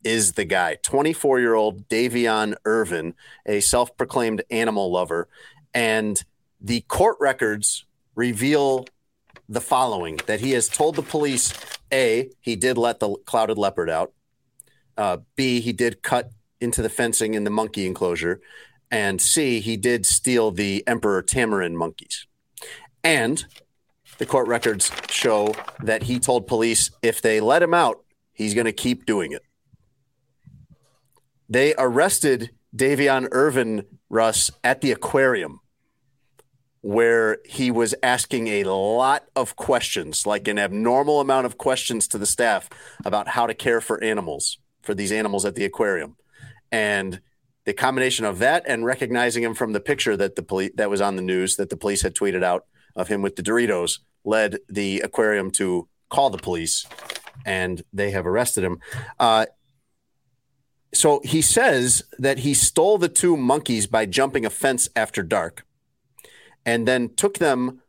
[0.04, 3.14] is the guy 24 year old Davion Irvin,
[3.46, 5.28] a self proclaimed animal lover.
[5.74, 6.22] And
[6.60, 8.86] the court records reveal
[9.48, 11.52] the following that he has told the police
[11.92, 14.12] A, he did let the clouded leopard out,
[14.96, 18.40] uh, B, he did cut into the fencing in the monkey enclosure,
[18.90, 22.26] and C, he did steal the emperor tamarin monkeys.
[23.04, 23.44] And
[24.18, 28.66] the court records show that he told police if they let him out, he's going
[28.66, 29.42] to keep doing it.
[31.48, 35.60] They arrested Davion Irvin Russ at the aquarium
[36.80, 42.18] where he was asking a lot of questions, like an abnormal amount of questions to
[42.18, 42.68] the staff
[43.04, 46.16] about how to care for animals, for these animals at the aquarium.
[46.70, 47.20] And
[47.64, 51.00] the combination of that and recognizing him from the picture that the police that was
[51.00, 52.64] on the news that the police had tweeted out
[52.96, 56.86] of him with the Doritos led the aquarium to call the police
[57.44, 58.80] and they have arrested him.
[59.18, 59.46] Uh,
[60.94, 65.64] so he says that he stole the two monkeys by jumping a fence after dark
[66.64, 67.80] and then took them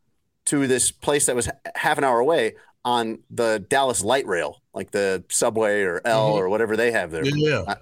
[0.46, 4.92] to this place that was half an hour away on the Dallas light rail, like
[4.92, 7.26] the subway or L or whatever they have there.
[7.26, 7.76] Yeah.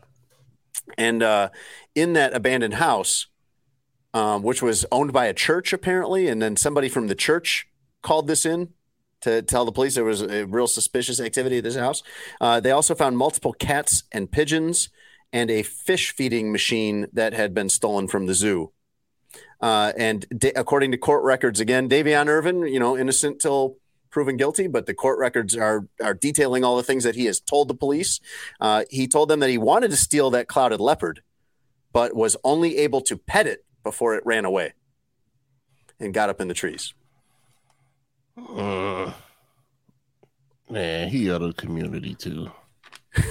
[0.98, 1.50] And uh,
[1.96, 3.28] in that abandoned house,
[4.14, 7.68] um, which was owned by a church apparently, and then somebody from the church
[8.02, 8.70] called this in
[9.22, 12.04] to tell the police there was a real suspicious activity at this house.
[12.40, 14.90] Uh, they also found multiple cats and pigeons
[15.34, 18.72] and a fish feeding machine that had been stolen from the zoo.
[19.60, 23.78] Uh, and da- according to court records, again, Davion Irvin, you know, innocent till
[24.10, 27.40] proven guilty, but the court records are are detailing all the things that he has
[27.40, 28.20] told the police.
[28.60, 31.22] Uh, he told them that he wanted to steal that clouded leopard,
[31.92, 34.74] but was only able to pet it before it ran away
[36.00, 36.94] and got up in the trees.
[38.38, 39.12] Uh,
[40.70, 42.52] man, he out of community too.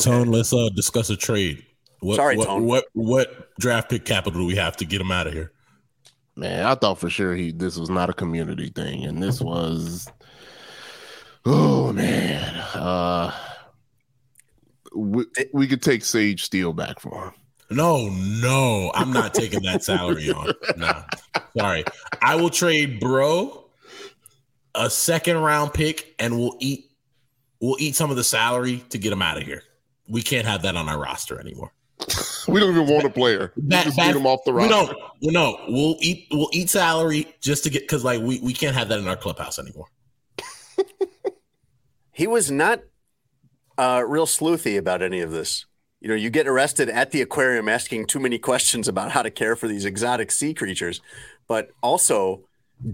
[0.00, 1.64] Tone, let's uh discuss a trade.
[2.00, 2.64] What, Sorry, what, Tone.
[2.64, 5.52] What what draft pick capital do we have to get him out of here?
[6.36, 10.08] Man, I thought for sure he this was not a community thing, and this was.
[11.46, 13.34] Oh man, uh,
[14.94, 17.32] we, we could take Sage Steele back for him.
[17.70, 20.52] No, no, I'm not taking that salary on.
[20.76, 21.02] No,
[21.56, 21.84] sorry.
[22.22, 23.64] I will trade bro
[24.74, 26.90] a second round pick, and we'll eat
[27.60, 29.62] we'll eat some of the salary to get him out of here.
[30.08, 31.72] We can't have that on our roster anymore.
[32.48, 33.52] We don't even want a player.
[33.54, 34.70] We Bad- just bad- get him off the We roster.
[34.94, 34.98] don't.
[35.22, 36.26] well, No, we'll eat.
[36.32, 39.16] We'll eat salary just to get because like we we can't have that in our
[39.16, 39.86] clubhouse anymore.
[42.12, 42.80] He was not
[43.78, 45.64] uh, real sleuthy about any of this.
[46.00, 49.30] You know, you get arrested at the aquarium asking too many questions about how to
[49.30, 51.02] care for these exotic sea creatures,
[51.46, 52.44] but also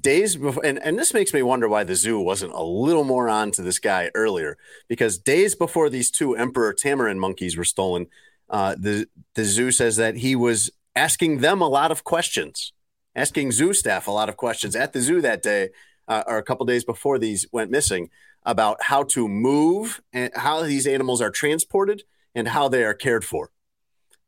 [0.01, 3.29] days before, and, and this makes me wonder why the zoo wasn't a little more
[3.29, 4.57] on to this guy earlier,
[4.88, 8.09] because days before these two emperor tamarin monkeys were stolen,
[8.51, 12.73] uh, the the zoo says that he was asking them a lot of questions,
[13.14, 15.69] asking zoo staff a lot of questions at the zoo that day,
[16.09, 18.11] uh, or a couple days before these went missing.
[18.47, 22.05] about how to move and how these animals are transported
[22.37, 23.51] and how they are cared for.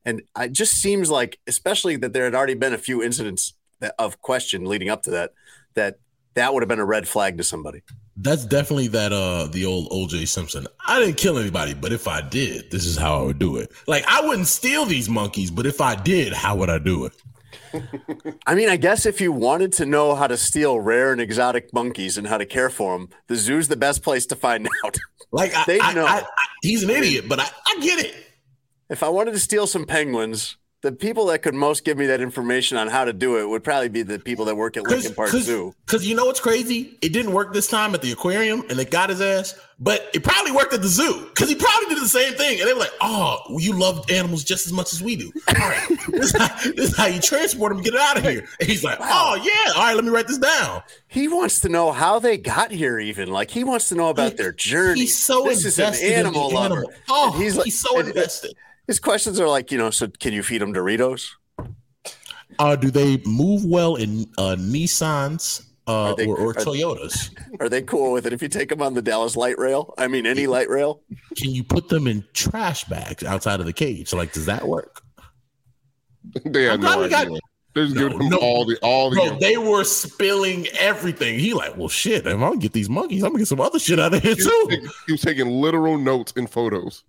[0.04, 3.94] And it just seems like, especially that there had already been a few incidents that,
[3.98, 5.34] of question leading up to that,
[5.74, 5.98] that
[6.34, 7.82] that would have been a red flag to somebody.
[8.16, 10.66] That's definitely that uh the old OJ Simpson.
[10.86, 13.70] I didn't kill anybody, but if I did, this is how I would do it.
[13.86, 17.12] Like I wouldn't steal these monkeys, but if I did, how would I do it?
[18.46, 21.72] I mean, I guess if you wanted to know how to steal rare and exotic
[21.72, 24.96] monkeys and how to care for them, the zoo's the best place to find out.
[25.30, 26.06] Like I, They know.
[26.06, 26.26] I- I-
[26.62, 28.14] he's an idiot, but I, I get it.
[28.88, 32.20] if I wanted to steal some penguins, the people that could most give me that
[32.20, 35.12] information on how to do it would probably be the people that work at Lincoln
[35.12, 35.74] Park Zoo.
[35.84, 36.96] Because you know what's crazy?
[37.02, 39.58] It didn't work this time at the aquarium, and they got his ass.
[39.80, 42.58] But it probably worked at the zoo because he probably did the same thing.
[42.60, 45.32] And they were like, "Oh, you love animals just as much as we do.
[45.48, 47.82] All right, this, is how, this is how you transport them.
[47.82, 50.26] Get it out of here." And he's like, "Oh yeah, all right, let me write
[50.28, 53.94] this down." He wants to know how they got here, even like he wants to
[53.94, 55.00] know about their journey.
[55.00, 56.74] He's so this is an invested in the animal lover.
[56.74, 56.92] animal.
[57.08, 58.54] Oh, And he's, so and- invested.
[58.88, 61.28] His questions are like, you know, so can you feed them Doritos?
[62.58, 67.30] Uh, do they move well in uh, Nissans uh, they- or, or are- Toyotas?
[67.60, 69.94] Are they cool with it if you take them on the Dallas light rail?
[69.98, 71.02] I mean, any light rail?
[71.36, 74.12] Can you put them in trash bags outside of the cage?
[74.12, 75.02] Like, does that work?
[76.44, 77.38] they had I'm no we got- idea.
[77.74, 78.36] They're just No, giving them no.
[78.38, 81.38] all the all the Bro, they were spilling everything.
[81.38, 82.26] He like, well, shit.
[82.26, 84.34] If I'm gonna get these monkeys, I'm gonna get some other shit out of here
[84.34, 84.66] he, was too.
[84.70, 87.04] taking, he was taking literal notes and photos.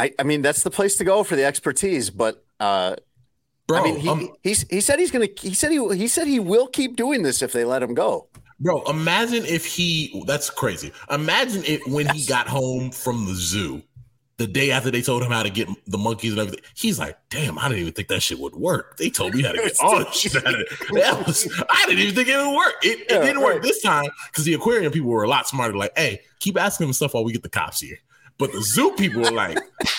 [0.00, 2.08] I, I mean, that's the place to go for the expertise.
[2.08, 2.96] But uh,
[3.66, 5.28] Bro, I mean, he, um, he's, he said he's gonna.
[5.38, 8.26] He said he he said he will keep doing this if they let him go.
[8.58, 10.24] bro, imagine if he.
[10.26, 10.90] That's crazy.
[11.10, 13.82] Imagine it when he got home from the zoo.
[14.38, 17.18] The day after they told him how to get the monkeys and everything, he's like,
[17.28, 18.96] "Damn, I didn't even think that shit would work.
[18.96, 20.68] They told me how to get all this shit out of it.
[20.94, 22.74] That was, I didn't even think it would work.
[22.82, 25.76] It, it didn't work this time because the aquarium people were a lot smarter.
[25.76, 27.98] Like, hey, keep asking him stuff while we get the cops here.
[28.40, 29.58] But the zoo people were like,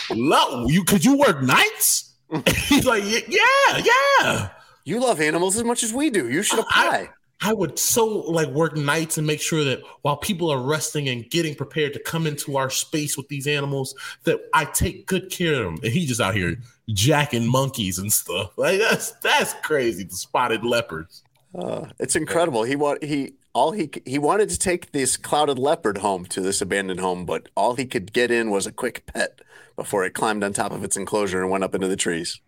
[0.09, 0.83] "Love you?
[0.83, 2.15] Could you work nights?"
[2.65, 4.49] he's like, "Yeah, yeah, yeah."
[4.83, 6.27] You love animals as much as we do.
[6.29, 7.09] You should I- apply.
[7.43, 11.27] I would so like work nights and make sure that while people are resting and
[11.31, 15.55] getting prepared to come into our space with these animals, that I take good care
[15.55, 15.79] of them.
[15.83, 16.55] And he just out here
[16.89, 18.51] jacking monkeys and stuff.
[18.57, 20.03] Like that's that's crazy.
[20.03, 21.23] The spotted leopards.
[21.55, 22.61] Uh, it's incredible.
[22.63, 26.61] He want he all he he wanted to take this clouded leopard home to this
[26.61, 29.41] abandoned home, but all he could get in was a quick pet
[29.75, 32.39] before it climbed on top of its enclosure and went up into the trees.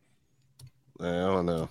[1.00, 1.70] I don't know.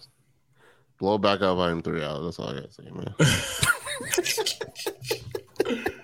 [0.99, 2.23] Blow back up item three out.
[2.23, 3.15] That's all I gotta say, man.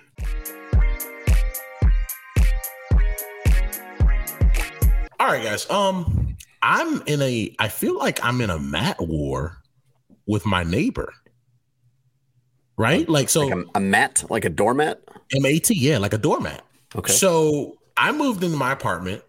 [5.19, 5.69] All right, guys.
[5.69, 7.53] Um, I'm in a.
[7.59, 9.57] I feel like I'm in a mat war
[10.25, 11.13] with my neighbor.
[12.79, 13.45] Right, like so.
[13.45, 15.01] Like a, a mat, like a doormat.
[15.33, 16.63] MAT, yeah, like a doormat.
[16.95, 17.11] Okay.
[17.11, 19.21] So I moved into my apartment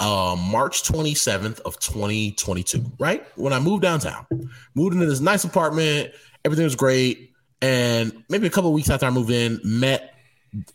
[0.00, 3.24] uh March 27th of 2022, right?
[3.36, 4.26] When I moved downtown.
[4.74, 6.10] Moved into this nice apartment,
[6.44, 7.30] everything was great.
[7.62, 10.12] And maybe a couple weeks after I moved in, met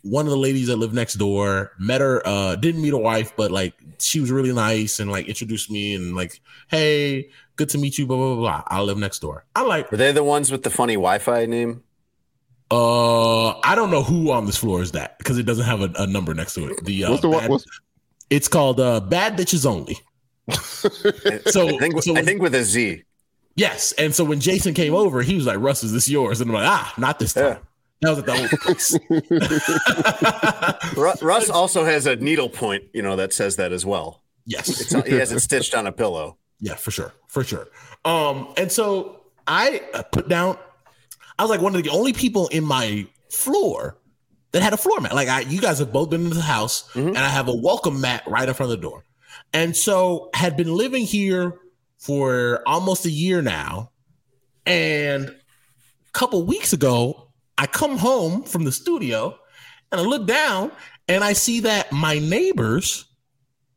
[0.01, 3.33] one of the ladies that lived next door, met her, uh, didn't meet her wife,
[3.35, 7.29] but like she was really nice and like introduced me and like, hey,
[7.61, 8.63] good to meet you, blah, blah, blah, blah.
[8.67, 9.45] I live next door.
[9.55, 11.83] I'm like, Were they the ones with the funny Wi-Fi name?
[12.71, 15.91] uh, I don't know who on this floor is that because it doesn't have a,
[15.97, 16.83] a number next to it.
[16.85, 17.39] The, uh, What's the one?
[17.41, 17.65] bad- What's,
[18.29, 19.97] it's called uh, Bad Bitches Only.
[21.51, 23.03] So, I think so I think with a Z.
[23.55, 26.49] yes, and so when Jason came over, he was like, "Russ, is this yours?" And
[26.49, 27.57] I'm like, "Ah, not this time." Yeah.
[28.01, 28.49] That was at the old
[30.97, 31.21] place.
[31.21, 34.23] Russ also has a needle point, you know, that says that as well.
[34.45, 36.37] yes, It's, he has it stitched on a pillow.
[36.61, 37.67] Yeah, for sure, for sure.
[38.05, 40.57] Um, and so I uh, put down.
[41.37, 43.97] I was like one of the only people in my floor
[44.51, 45.15] that had a floor mat.
[45.15, 47.99] Like I, you guys have both been in the house, and I have a welcome
[47.99, 49.05] mat right in front of the door.
[49.53, 51.59] And so had been living here
[51.97, 53.91] for almost a year now,
[54.67, 59.35] and a couple weeks ago, I come home from the studio,
[59.91, 60.71] and I look down,
[61.07, 63.05] and I see that my neighbors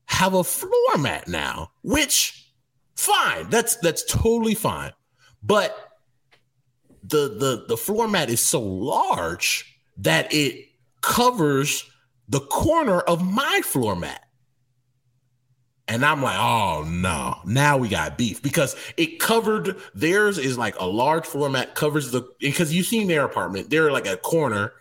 [0.07, 2.44] have a floor mat now, which
[2.97, 3.51] fine.
[3.51, 4.93] That's that's totally fine.
[5.43, 5.77] But
[7.03, 10.67] the the the floor mat is so large that it
[11.01, 11.89] covers
[12.29, 14.21] the corner of my floor mat.
[15.87, 20.75] And I'm like, oh no, now we got beef because it covered theirs is like
[20.81, 24.73] a large floor mat covers the because you've seen their apartment, they're like a corner.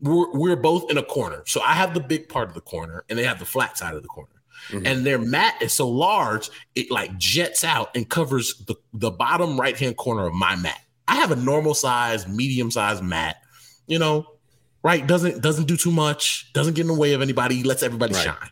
[0.00, 1.42] We're, we're both in a corner.
[1.46, 3.94] So I have the big part of the corner and they have the flat side
[3.94, 4.35] of the corner.
[4.70, 4.86] Mm-hmm.
[4.86, 9.58] And their mat is so large, it like jets out and covers the, the bottom
[9.60, 10.80] right hand corner of my mat.
[11.08, 13.36] I have a normal size, medium size mat,
[13.86, 14.26] you know,
[14.82, 15.06] right?
[15.06, 18.24] Doesn't doesn't do too much, doesn't get in the way of anybody, lets everybody Right.
[18.24, 18.50] shine.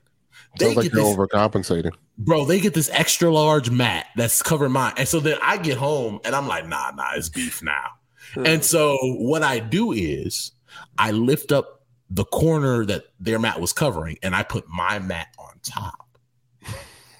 [0.58, 1.92] They Sounds like get you're this, overcompensating.
[2.16, 4.92] bro, they get this extra large mat that's covering mine.
[4.96, 7.86] And so then I get home and I'm like, nah, nah, it's beef now.
[8.34, 8.46] Hmm.
[8.46, 10.52] and so what I do is
[10.96, 15.28] I lift up the corner that their mat was covering and I put my mat
[15.64, 16.06] top.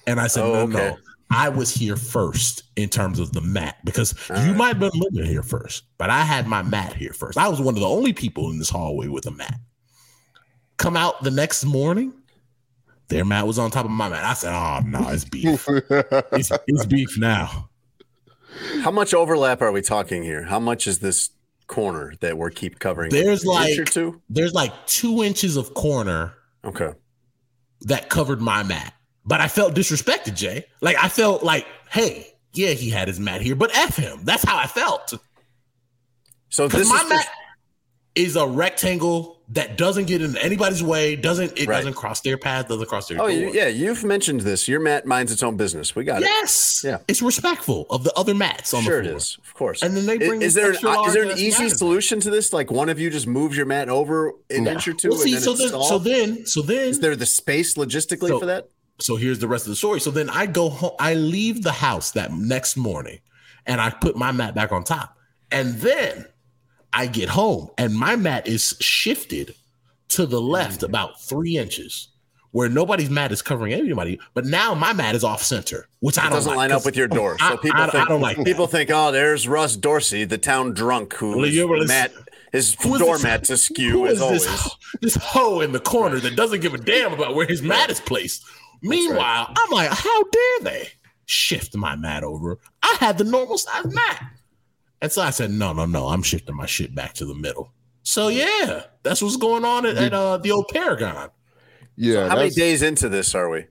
[0.07, 0.89] And I said, Oh, no, okay.
[0.89, 0.97] no.
[1.31, 4.57] I was here first in terms of the mat because All you right.
[4.57, 7.37] might have been living here first, but I had my mat here first.
[7.37, 9.59] I was one of the only people in this hallway with a mat.
[10.77, 12.13] Come out the next morning,
[13.07, 14.23] their mat was on top of my mat.
[14.23, 15.65] I said, ah, oh, no, it's beef.
[15.67, 17.69] it's, it's beef now.
[18.81, 20.43] How much overlap are we talking here?
[20.43, 21.31] How much is this
[21.67, 23.09] corner that we're keep covering?
[23.11, 23.77] There's like-.
[24.29, 26.33] There's like two inches of corner
[26.65, 26.93] Okay.
[27.81, 28.93] That covered my mat.
[29.25, 30.65] But I felt disrespected, Jay.
[30.81, 34.19] Like I felt like, hey, yeah, he had his mat here, but F him.
[34.23, 35.13] That's how I felt.
[36.49, 37.27] So this my is mat
[38.13, 41.77] is a rectangle that doesn't get in anybody's way, doesn't it Right.
[41.77, 43.53] doesn't cross their path, doesn't cross their oh door.
[43.53, 44.67] yeah, you've mentioned this.
[44.67, 45.95] Your mat minds its own business.
[45.95, 46.25] We got it.
[46.25, 46.81] Yes.
[46.83, 46.97] Yeah.
[47.07, 49.17] It's respectful of the other mats on Sure, the it floor.
[49.17, 49.37] is.
[49.45, 49.83] Of course.
[49.83, 52.53] And then they bring is this there an, is there an easy solution to this?
[52.53, 54.71] Like one of you just moves your mat over an No.
[54.71, 57.15] inch or two, Well, see, and then so then, so then, so then, is there
[57.15, 58.69] the space logistically So- for that?
[58.97, 59.99] so here's the rest of the story.
[59.99, 63.19] So then I go home, I leave the house that next morning
[63.67, 65.17] and I put my mat back on top.
[65.51, 66.25] And then
[66.95, 69.53] I get home and my mat is shifted
[70.09, 70.85] to the left Mm.
[70.89, 72.07] about three inches
[72.51, 74.17] where nobody's mat is covering anybody.
[74.33, 76.85] But now my mat is off center, which I It don't doesn't like, line up
[76.85, 77.37] with your door.
[77.37, 78.45] So I- people I- I think don't like that.
[78.45, 82.13] people think, oh, there's Russ Dorsey, the town drunk, yeah, well, mat
[82.53, 84.45] his Who is doormat's askew who as always.
[84.45, 84.69] this,
[85.01, 87.99] this hoe in the corner that doesn't give a damn about where his mat is
[87.99, 88.45] placed?
[88.81, 90.89] Meanwhile, I'm like, how dare they
[91.25, 92.59] shift my mat over?
[92.81, 94.23] I had the normal size mat.
[95.01, 97.71] And so I said, no, no, no, I'm shifting my shit back to the middle.
[98.03, 101.29] So yeah, that's what's going on at, at uh, the old Paragon.
[101.97, 103.65] Yeah, How many days into this are we?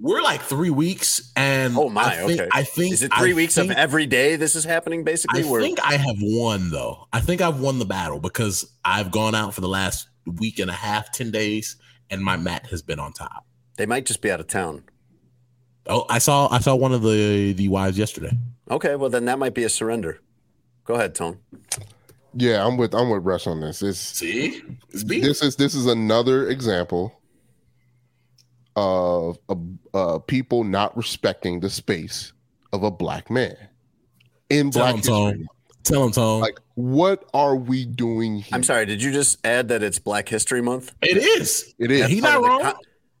[0.00, 2.48] We're like three weeks, and Oh my, I think, okay.
[2.52, 5.02] I think Is it three I weeks think- of every day this is happening?
[5.04, 7.06] Basically, I Where- think I have won though.
[7.12, 10.70] I think I've won the battle because I've gone out for the last week and
[10.70, 11.76] a half, ten days,
[12.10, 13.44] and my mat has been on top.
[13.76, 14.84] they might just be out of town.
[15.86, 18.30] Oh, I saw I saw one of the the wives yesterday.
[18.70, 20.20] Okay, well then that might be a surrender.
[20.88, 21.38] Go ahead, Tone.
[22.32, 23.82] yeah, I'm with I'm with Russ on this.
[23.82, 27.20] It's See, it's this is this is another example
[28.74, 29.54] of uh,
[29.92, 32.32] uh, people not respecting the space
[32.72, 33.54] of a black man
[34.48, 35.46] in Tell Black him, History Tone.
[35.84, 36.40] Tell him, Tone.
[36.40, 38.54] Like, what are we doing here?
[38.54, 38.86] I'm sorry.
[38.86, 40.94] Did you just add that it's Black History Month?
[41.02, 41.74] it is.
[41.78, 42.06] It is.
[42.08, 42.62] He Part not wrong.
[42.62, 42.74] con-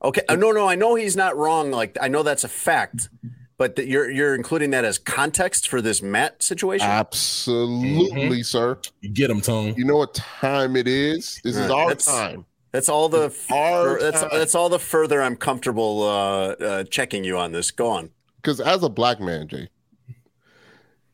[0.04, 0.22] okay.
[0.26, 0.66] uh, no, no.
[0.66, 1.70] I know he's not wrong.
[1.70, 3.10] Like I know that's a fact,
[3.58, 6.86] but that you're you're including that as context for this Matt situation.
[6.88, 8.78] Absolutely, sir.
[9.00, 9.74] You get him, Tone.
[9.76, 11.40] You know what time it is?
[11.44, 12.46] This is our that's- time.
[12.72, 14.30] that's all the Our fur- that's time.
[14.32, 17.70] that's all the further I'm comfortable uh, uh, checking you on this.
[17.70, 18.10] Go on.
[18.36, 19.68] Because as a black man, Jay,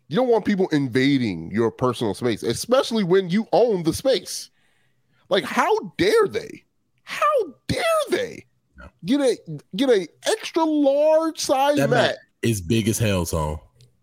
[0.08, 4.50] you don't want people invading your personal space, especially when you own the space.
[5.30, 6.62] Like, how dare they?
[7.04, 7.24] How
[7.66, 8.44] dare they
[9.06, 9.36] get a
[9.76, 13.58] get a extra large size That mat mat is big as hell, Tone.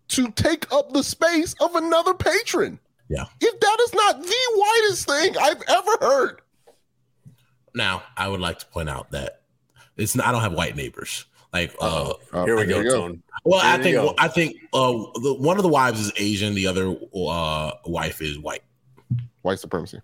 [0.08, 2.78] to take up the space of another patron?
[3.08, 3.24] Yeah.
[3.40, 6.40] If that is not the whitest thing I've ever heard.
[7.74, 9.42] Now, I would like to point out that
[9.96, 11.26] it's not, I don't have white neighbors.
[11.52, 13.22] Like, uh, Uh, Here we there go, Tone.
[13.44, 14.14] well, I think go.
[14.18, 18.38] I think uh, the, one of the wives is Asian, the other uh, wife is
[18.38, 18.62] white.
[19.42, 20.00] White supremacy.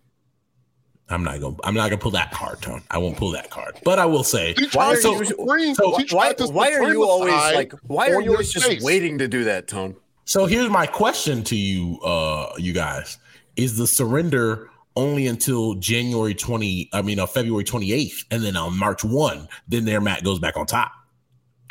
[1.11, 2.83] I'm not gonna I'm not gonna pull that card, Tone.
[2.91, 3.79] I won't pull that card.
[3.85, 7.33] But I will say, Why are so- supreme- so she Why, why are you always
[7.33, 7.73] like?
[7.87, 8.83] Why are you always just space.
[8.83, 9.97] waiting to do that, Tone?
[10.25, 13.19] So here's my question to you, uh, you guys:
[13.57, 16.91] Is the surrender only until January twenty?
[16.93, 20.39] I mean, uh, February twenty eighth, and then on March one, then their mat goes
[20.39, 20.93] back on top.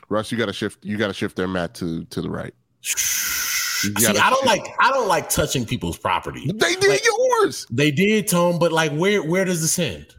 [0.09, 2.53] Russ, you gotta shift you gotta shift their mat to to the right.
[3.81, 6.51] See, I don't like I don't like touching people's property.
[6.53, 7.67] They did Like- yours.
[7.69, 10.13] They did, Tone, but like, where where does this end?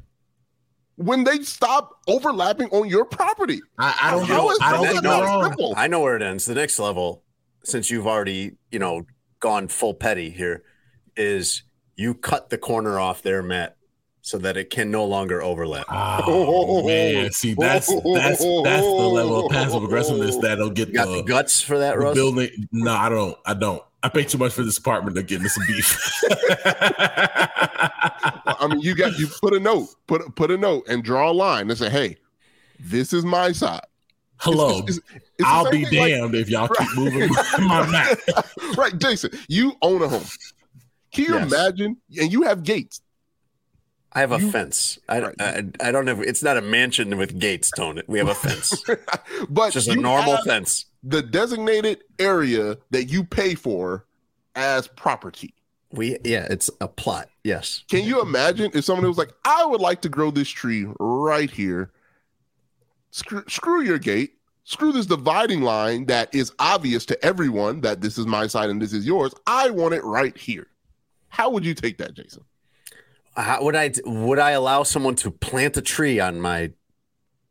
[0.98, 3.60] when they stop overlapping on your property.
[3.78, 4.52] I, I don't know.
[4.60, 5.74] I don't not know.
[5.76, 6.44] I know where it ends.
[6.44, 7.22] The next level,
[7.64, 9.06] since you've already, you know,
[9.38, 10.64] gone full petty here,
[11.16, 11.62] is
[11.94, 13.76] you cut the corner off their mat
[14.28, 15.86] so that it can no longer overlap.
[16.26, 21.06] Oh man, see that's that's that's the level of passive aggressiveness that'll get You got
[21.06, 22.14] the, the guts for that, Russ?
[22.14, 22.50] building.
[22.72, 23.36] No, I don't.
[23.46, 23.82] I don't.
[24.02, 25.98] I pay too much for this apartment to get into some beef.
[27.40, 31.32] I mean, you got you put a note, put put a note, and draw a
[31.32, 32.16] line and say, "Hey,
[32.78, 33.80] this is my side."
[34.40, 37.84] Hello, It's- it's- it's the I'll be thing, like- damned if y'all keep moving my
[37.90, 38.18] mat.
[38.76, 40.24] right, Jason, you own a home.
[41.12, 41.52] Can you Yes.
[41.52, 41.96] imagine?
[42.20, 43.00] And you have gates.
[44.12, 44.98] I have a You- fence.
[45.08, 45.34] I, Right.
[45.40, 46.20] I I don't have.
[46.20, 48.02] It's not a mansion with gates, Tone.
[48.06, 48.82] We have a fence.
[49.48, 50.86] but It's just a normal fence.
[51.02, 54.06] the designated area that you pay for
[54.54, 55.54] as property.
[55.92, 57.28] We yeah, it's a plot.
[57.44, 57.84] Yes.
[57.88, 61.50] Can you imagine if someone was like, I would like to grow this tree right
[61.50, 61.90] here?
[63.10, 64.34] Screw, screw your gate.
[64.64, 68.82] Screw this dividing line that is obvious to everyone that this is my side and
[68.82, 69.32] this is yours.
[69.46, 70.66] I want it right here.
[71.28, 72.44] How would you take that, Jason?
[73.38, 76.72] How would I would I allow someone to plant a tree on my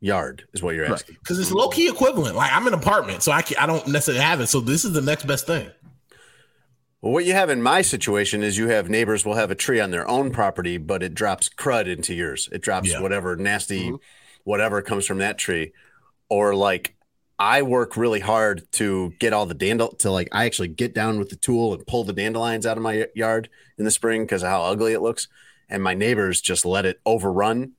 [0.00, 0.44] yard?
[0.52, 0.92] Is what you're Right.
[0.92, 1.16] asking.
[1.20, 2.36] because it's low key equivalent.
[2.36, 4.48] Like I'm an apartment, so I can, I don't necessarily have it.
[4.48, 5.70] So this is the next best thing.
[7.00, 9.78] Well, what you have in my situation is you have neighbors will have a tree
[9.80, 12.48] on their own property, but it drops crud into yours.
[12.52, 13.00] It drops Yeah.
[13.00, 13.96] whatever nasty, mm-hmm.
[14.44, 15.72] whatever comes from that tree.
[16.28, 16.96] Or like
[17.38, 21.18] I work really hard to get all the dandel to like I actually get down
[21.20, 24.42] with the tool and pull the dandelions out of my yard in the spring because
[24.42, 25.28] of how ugly it looks.
[25.68, 27.72] And my neighbors just let it overrun.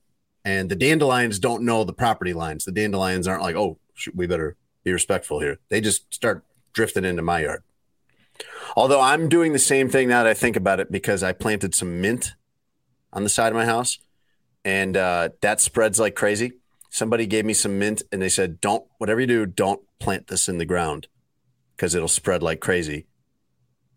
[0.46, 2.66] And the dandelions don't know the property lines.
[2.66, 5.60] The dandelions aren't like, oh, shoot, we better be respectful here.
[5.70, 7.64] They just start drifting into my yard.
[8.76, 11.76] Although I'm doing the same thing now that I think about it because I planted
[11.76, 12.36] some mint
[13.12, 14.00] on the side of my house
[14.64, 16.54] and uh, that spreads like crazy.
[16.90, 20.48] Somebody gave me some mint and they said, don't, whatever you do, don't plant this
[20.48, 21.08] in the ground
[21.76, 23.06] because it'll spread like crazy.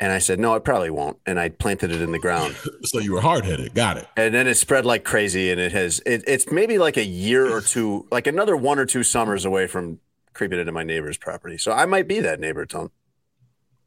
[0.01, 1.19] And I said, no, it probably won't.
[1.27, 2.57] And I planted it in the ground.
[2.85, 3.75] So you were hard headed.
[3.75, 4.09] Got it.
[4.17, 5.51] And then it spread like crazy.
[5.53, 8.85] And it has, it, it's maybe like a year or two, like another one or
[8.87, 10.01] two summers away from
[10.35, 11.57] creeping into my neighbor's property.
[11.59, 12.91] So I might be that neighbor, Tom.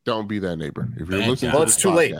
[0.06, 0.88] Don't be that neighbor.
[0.94, 1.58] If you're Bad listening, guy.
[1.58, 2.16] Well, it's too late.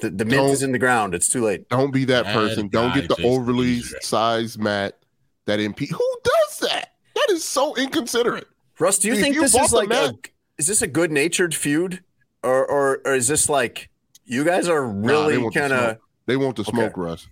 [0.00, 1.14] The, the mint is in the ground.
[1.14, 1.68] It's too late.
[1.68, 2.68] Don't be that Bad person.
[2.68, 4.98] Don't get the overly sized mat
[5.46, 5.90] that impede.
[5.90, 6.92] Who does that?
[7.14, 8.46] That is so inconsiderate.
[8.78, 10.14] Russ, do you If think you this bought is like a,
[10.58, 12.02] is this a good natured feud,
[12.42, 13.88] or, or or is this like
[14.24, 15.78] you guys are really want the kind of?
[15.80, 15.98] smoke.
[16.26, 17.26] They want the smoke, Russ.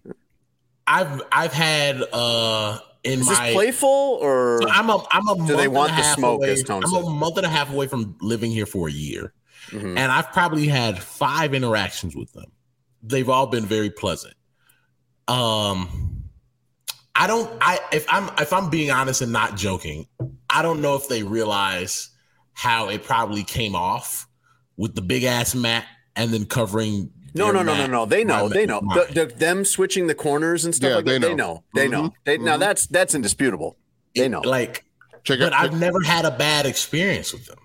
[0.87, 3.89] I've I've had uh in Is this my playful
[4.21, 4.61] or?
[4.63, 6.63] So I'm a I'm a month they and want a the half smoke, away, as
[6.65, 7.05] Tone I'm said?
[7.05, 9.33] a month and a half away from living here for a year,
[9.71, 9.97] Mhm.
[9.97, 12.51] and I've probably had five interactions with them.
[13.03, 14.35] They've all been very pleasant.
[15.29, 16.25] Um,
[17.15, 17.51] I don't.
[17.61, 20.07] I if I'm if I'm being honest and not joking,
[20.49, 22.11] I don't know if they realize
[22.53, 24.27] how it probably came off
[24.81, 25.85] with the big ass mat
[26.17, 27.11] and then covering.
[27.35, 28.07] No, no, no, no, no.
[28.07, 28.49] They know.
[28.49, 28.81] They know.
[28.81, 31.29] The, the, them switching the corners and stuff Yeah, like they that.
[31.29, 31.55] They know.
[31.55, 31.65] know.
[31.75, 32.03] They know.
[32.05, 32.61] Mhm, They, Now mhm.
[32.61, 33.77] that's that's indisputable.
[34.17, 34.41] They know.
[34.41, 34.85] like,
[35.23, 35.65] Check but out.
[35.67, 37.59] I've never had a bad experience with them.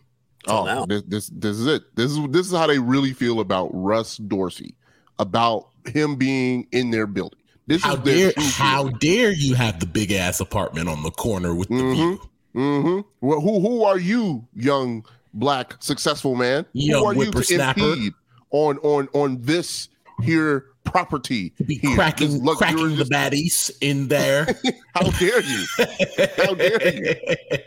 [0.48, 0.86] Oh, now.
[0.86, 1.96] this, this this is it.
[1.96, 4.76] This is this is how they really feel about Russ Dorsey,
[5.18, 7.40] about him being in their building.
[7.66, 11.56] This How is dare how dare you have the big ass apartment on the corner
[11.56, 11.94] with the Mhm.
[11.96, 12.22] view?
[12.56, 13.00] Mm-hmm.
[13.28, 15.04] Well, who who are you, young
[15.36, 16.66] black successful man?
[16.74, 18.14] Young who are you to impede
[18.52, 19.90] on on on this
[20.24, 21.54] here property?
[21.66, 24.48] Be here, cracking cracking the luxurious- baddies in there.
[24.96, 25.66] How dare you?
[26.38, 27.16] How dare you?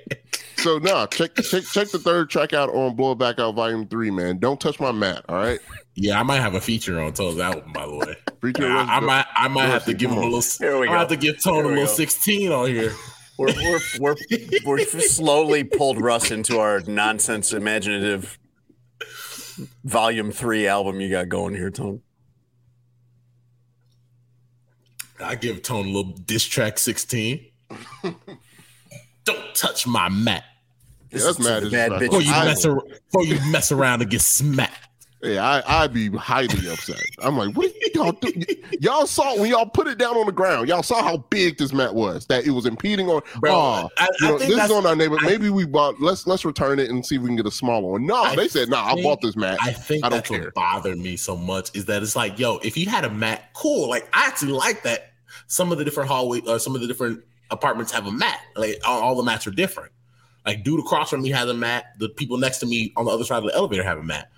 [0.59, 3.87] So no, check check check the third track out on Blow It Back Out Volume
[3.87, 4.39] Three, man.
[4.39, 5.25] Don't touch my mat.
[5.29, 5.61] All right.
[5.95, 8.17] yeah, I might have a feature on Toad's album, by the way.
[8.43, 10.33] Feature I, I might I might have to give him a on.
[10.33, 10.99] little Here we I go.
[10.99, 11.93] have to give Tone a little go.
[11.93, 12.93] 16 on here.
[13.39, 14.17] We're we're we're
[14.65, 18.39] we're slowly pulled Russ into our nonsense imaginative
[19.85, 22.03] volume three album you got going here, Tone.
[25.21, 27.47] I give Tone a little diss track 16.
[29.25, 30.45] Don't touch my mat.
[31.11, 32.19] This that's mad bad disrespectful.
[32.19, 34.88] Before you mess ar- before you mess around and get smacked.
[35.23, 37.03] Yeah, I I'd be highly upset.
[37.19, 38.33] I'm like, what are y'all do?
[38.81, 40.69] Y'all saw when y'all put it down on the ground.
[40.69, 42.27] Y'all saw how big this mat was.
[42.27, 43.23] That it was impeding on.
[43.41, 45.17] Bro, oh, I- know, this is on our neighbor.
[45.21, 46.01] I- Maybe we bought.
[46.01, 48.07] Let's let's return it and see if we can get a smaller one.
[48.07, 48.77] No, they said, no.
[48.77, 49.59] I bought this mat.
[49.61, 50.45] I think I don't that's care.
[50.45, 53.51] what bothered me so much is that it's like, yo, if you had a mat,
[53.55, 53.89] cool.
[53.89, 55.13] Like I actually like that.
[55.49, 58.39] Some of the different hallway or some of the different apartments have a mat.
[58.55, 59.91] Like all, all the mats are different.
[60.47, 61.87] Like dude across from me has a mat.
[61.99, 64.31] The people next to me on the other side of the elevator have a mat.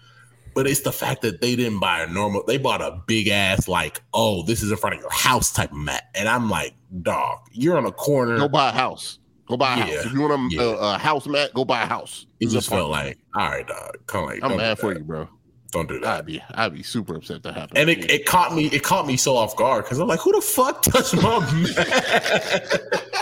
[0.54, 2.42] But it's the fact that they didn't buy a normal.
[2.46, 5.70] They bought a big ass like, oh, this is in front of your house type
[5.70, 6.04] of mat.
[6.14, 8.36] And I'm like, dog, you're on a corner.
[8.38, 9.18] Go buy a house.
[9.48, 9.84] Go buy a Yeah.
[9.84, 10.06] house.
[10.06, 10.62] If you want a, Yeah.
[10.62, 12.26] a, a house mat, go buy a house.
[12.40, 15.28] it just felt like, all right, dog, come like, I'm mad for you, bro.
[15.72, 16.18] Don't do that.
[16.18, 17.76] I'd be I'd be super upset to happen.
[17.76, 20.32] and it, it caught me it caught me so off guard because i'm like who
[20.32, 22.80] the fuck touched my mat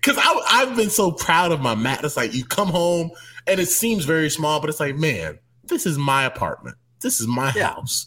[0.00, 0.16] because
[0.48, 3.10] i've been so proud of my mat it's like you come home
[3.48, 5.38] and it seems very small but it's like man
[5.68, 7.68] this is my apartment this is my Yeah.
[7.74, 8.06] house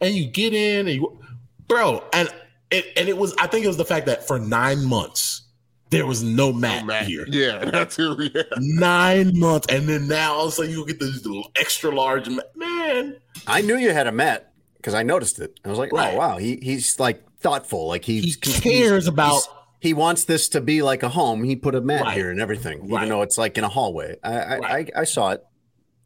[0.00, 1.20] and you get in and you
[1.66, 2.28] bro and
[2.70, 5.42] it and it was i think it was the fact that for nine months
[5.90, 7.06] there was no mat, Mat.
[7.06, 8.32] here Yeah, that's it.
[8.34, 8.42] Yeah.
[8.58, 12.42] nine months and then now all of a sudden you get this extra large ma-
[12.54, 15.58] man I knew you had a mat because I noticed it.
[15.64, 16.14] I was like, oh, Right.
[16.14, 17.88] oh wow, he he's like thoughtful.
[17.88, 19.42] Like he He cares about
[19.80, 21.42] he wants this to be like a home.
[21.44, 22.16] He put a mat Right.
[22.16, 22.98] here and everything, Right.
[22.98, 24.16] even though it's like in a hallway.
[24.22, 24.90] I I, Right.
[24.96, 25.44] I, I saw it.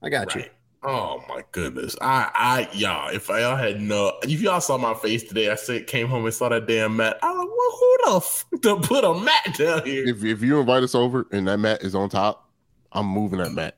[0.02, 0.44] I got you.
[0.82, 0.92] Right.
[0.92, 1.96] Oh my goodness.
[2.00, 5.86] I I y'all, if y'all had no if y'all saw my face today, I said
[5.86, 7.18] came home and saw that damn mat.
[7.22, 8.46] I was like, well, who the f-
[8.82, 10.06] to put a mat down here?
[10.08, 12.48] If if you invite us over and that mat is on top,
[12.92, 13.76] I'm moving that mat.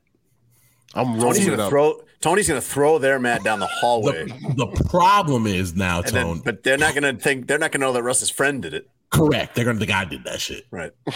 [0.93, 1.69] I'm Tony's it gonna up.
[1.69, 4.25] throw Tony's gonna throw their mat down the hallway.
[4.25, 6.27] The, the problem is now, and Tone.
[6.35, 8.89] then, but they're not gonna think they're not gonna know that Russ's friend did it.
[9.11, 9.55] correct.
[9.55, 10.65] They're gonna think I did that shit.
[10.71, 10.91] Right.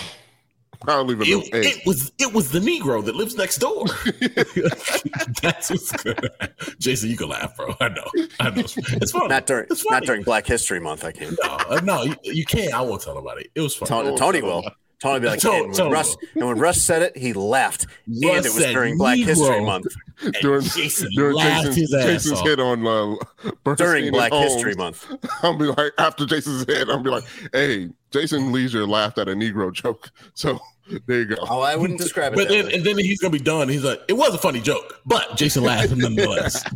[0.88, 1.42] I don't even know.
[1.42, 3.86] It, Hey, it was it was the Negro that lives next door.
[5.42, 6.32] That's what's good.
[6.80, 7.76] Jason, you can laugh, bro.
[7.82, 8.08] I know.
[8.40, 8.64] I know.
[8.66, 9.28] It's funny.
[9.28, 11.04] Not during it's not during Black History Month.
[11.04, 11.38] I can't.
[11.44, 12.74] No, no, you, you can't.
[12.74, 13.50] I won't tell nobody.
[13.56, 13.90] It was funny.
[13.90, 14.64] Tony, Tony will.
[15.02, 17.32] Tony will be like, Tony- and when, Tony Russ, and when Russ said it, he
[17.34, 17.88] laughed.
[18.06, 19.66] and it was during Black History Negro.
[19.66, 19.88] Month.
[20.22, 22.47] And during, Jason during Jason's, his ass Jason's off.
[22.47, 23.16] head on uh,
[23.64, 25.08] Bernstein During Black Holmes, History Month.
[25.43, 27.24] I'll be like, after Jason's head, I'll be like,
[27.54, 30.12] hey, Jason Lieser laughed at a Negro joke.
[30.34, 30.60] So
[31.06, 31.36] there you go.
[31.50, 32.36] Oh, I wouldn't describe it.
[32.36, 32.74] But that then, way.
[32.74, 33.70] and then he's gonna be done.
[33.70, 36.64] He's like, it was a funny joke, but Jason laughed nonetheless.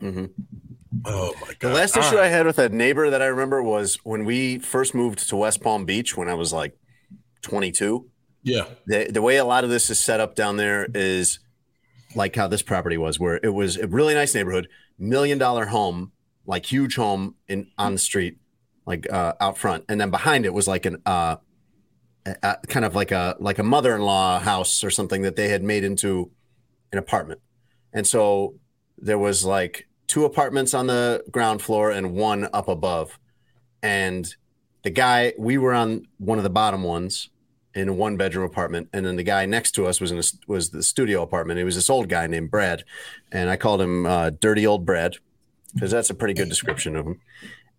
[0.00, 0.30] Mhm.
[1.04, 1.70] Oh my god!
[1.70, 2.26] The last All issue right.
[2.26, 5.60] I had with a neighbor that I remember was when we first moved to West
[5.60, 6.78] Palm Beach when I was like
[7.42, 8.08] 22.
[8.42, 11.38] yeah, The, the way a lot of this is set up down there is
[12.14, 14.68] like how this property was, where it was a really nice neighborhood,
[14.98, 16.12] million dollar home,
[16.46, 18.38] like huge home in on the street,
[18.86, 21.36] like uh, out front, and then behind it was like an uh,
[22.26, 25.36] a, a- kind of like a like a mother in law house or something that
[25.36, 26.30] they had made into
[26.92, 27.40] an apartment,
[27.92, 28.54] and so
[28.96, 33.18] there was like two apartments on the ground floor and one up above,
[33.82, 34.34] and
[34.88, 37.28] the guy we were on one of the bottom ones
[37.74, 40.22] in a one bedroom apartment and then the guy next to us was in a,
[40.46, 41.60] was the studio apartment.
[41.60, 42.84] It was this old guy named brad
[43.30, 45.16] and i called him uh, dirty old brad
[45.74, 47.20] because that's a pretty good description of him.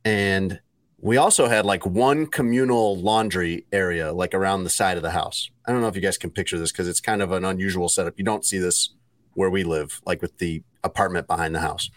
[0.06, 0.60] And
[1.00, 5.50] we also had like one communal laundry area like around the side of the house.
[5.66, 7.90] I don't know if you guys can picture this because it's kind of an unusual
[7.90, 8.20] setup.
[8.20, 8.94] You don't see this
[9.34, 11.90] where we live like with the apartment behind the house.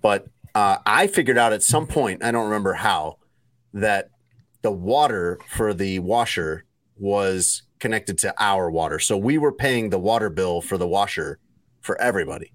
[0.00, 3.18] But uh, i figured out at some point i don't remember how
[3.72, 4.10] that
[4.64, 6.64] the water for the washer
[6.96, 8.98] was connected to our water.
[8.98, 11.38] So we were paying the water bill for the washer
[11.82, 12.54] for everybody.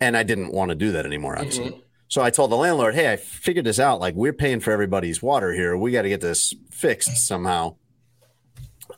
[0.00, 1.82] And I didn't want to do that anymore, obviously.
[2.08, 4.00] So I told the landlord, hey, I figured this out.
[4.00, 5.76] Like, we're paying for everybody's water here.
[5.76, 7.76] We got to get this fixed somehow.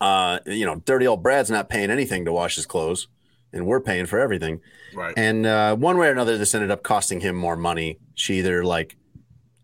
[0.00, 3.09] Uh, you know, dirty old Brad's not paying anything to wash his clothes,
[3.52, 4.61] and we're paying for everything.
[4.94, 5.14] right.
[5.16, 7.98] And uh, one way or another, this ended up costing him more money.
[8.14, 8.96] She either like,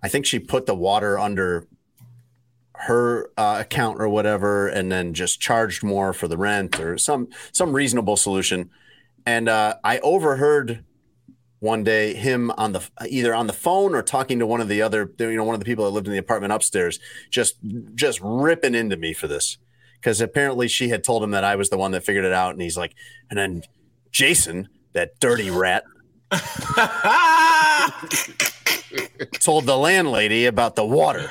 [0.03, 1.69] I think she put the water under
[2.87, 7.29] her uh, account or whatever, and then just charged more for the rent or some
[7.53, 8.71] some reasonable solution.
[9.25, 10.85] And uh, I overheard
[11.61, 14.83] one day him on the either on the phone or talking to one of the
[14.83, 16.99] other, you know, one of the people that lived in the apartment upstairs,
[17.31, 17.57] just
[17.95, 19.59] just ripping into me for this
[20.03, 22.53] because apparently she had told him that I was the one that figured it out,
[22.53, 22.95] and he's like,
[23.31, 23.63] and then
[24.11, 25.85] Jason, that dirty rat,
[29.39, 31.31] told the landlady about the water.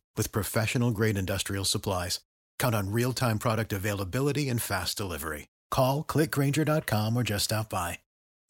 [0.15, 2.21] with professional grade industrial supplies.
[2.59, 5.47] Count on real time product availability and fast delivery.
[5.69, 7.99] Call clickgrainger.com or just stop by.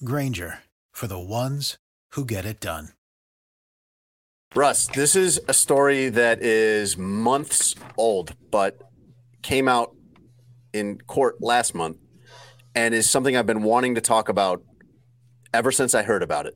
[0.03, 0.59] Grainger
[0.91, 1.77] for the ones
[2.11, 2.89] who get it done.
[4.53, 8.81] Russ, this is a story that is months old, but
[9.41, 9.95] came out
[10.73, 11.97] in court last month.
[12.73, 14.63] and is something I've been wanting to talk about
[15.53, 16.55] ever since I heard about it.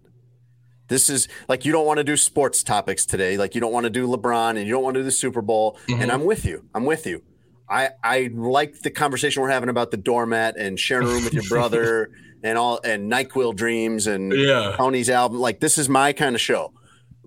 [0.88, 3.38] This is like you don't want to do sports topics today.
[3.38, 5.42] Like you don't want to do LeBron and you don't want to do the Super
[5.42, 5.80] Bowl.
[5.88, 6.12] And mm-hmm.
[6.12, 6.66] I'm with you.
[6.74, 7.24] I'm with you.
[7.70, 11.34] I I like the conversation we're having about the doormat and sharing a room with
[11.34, 12.12] your brother
[12.44, 14.76] and all and Nyquil dreams and Yeah.
[14.78, 15.40] Tony's album.
[15.40, 16.74] Like this is my kind of show.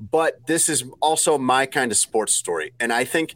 [0.00, 2.72] But this is also my kind of sports story.
[2.78, 3.34] And I think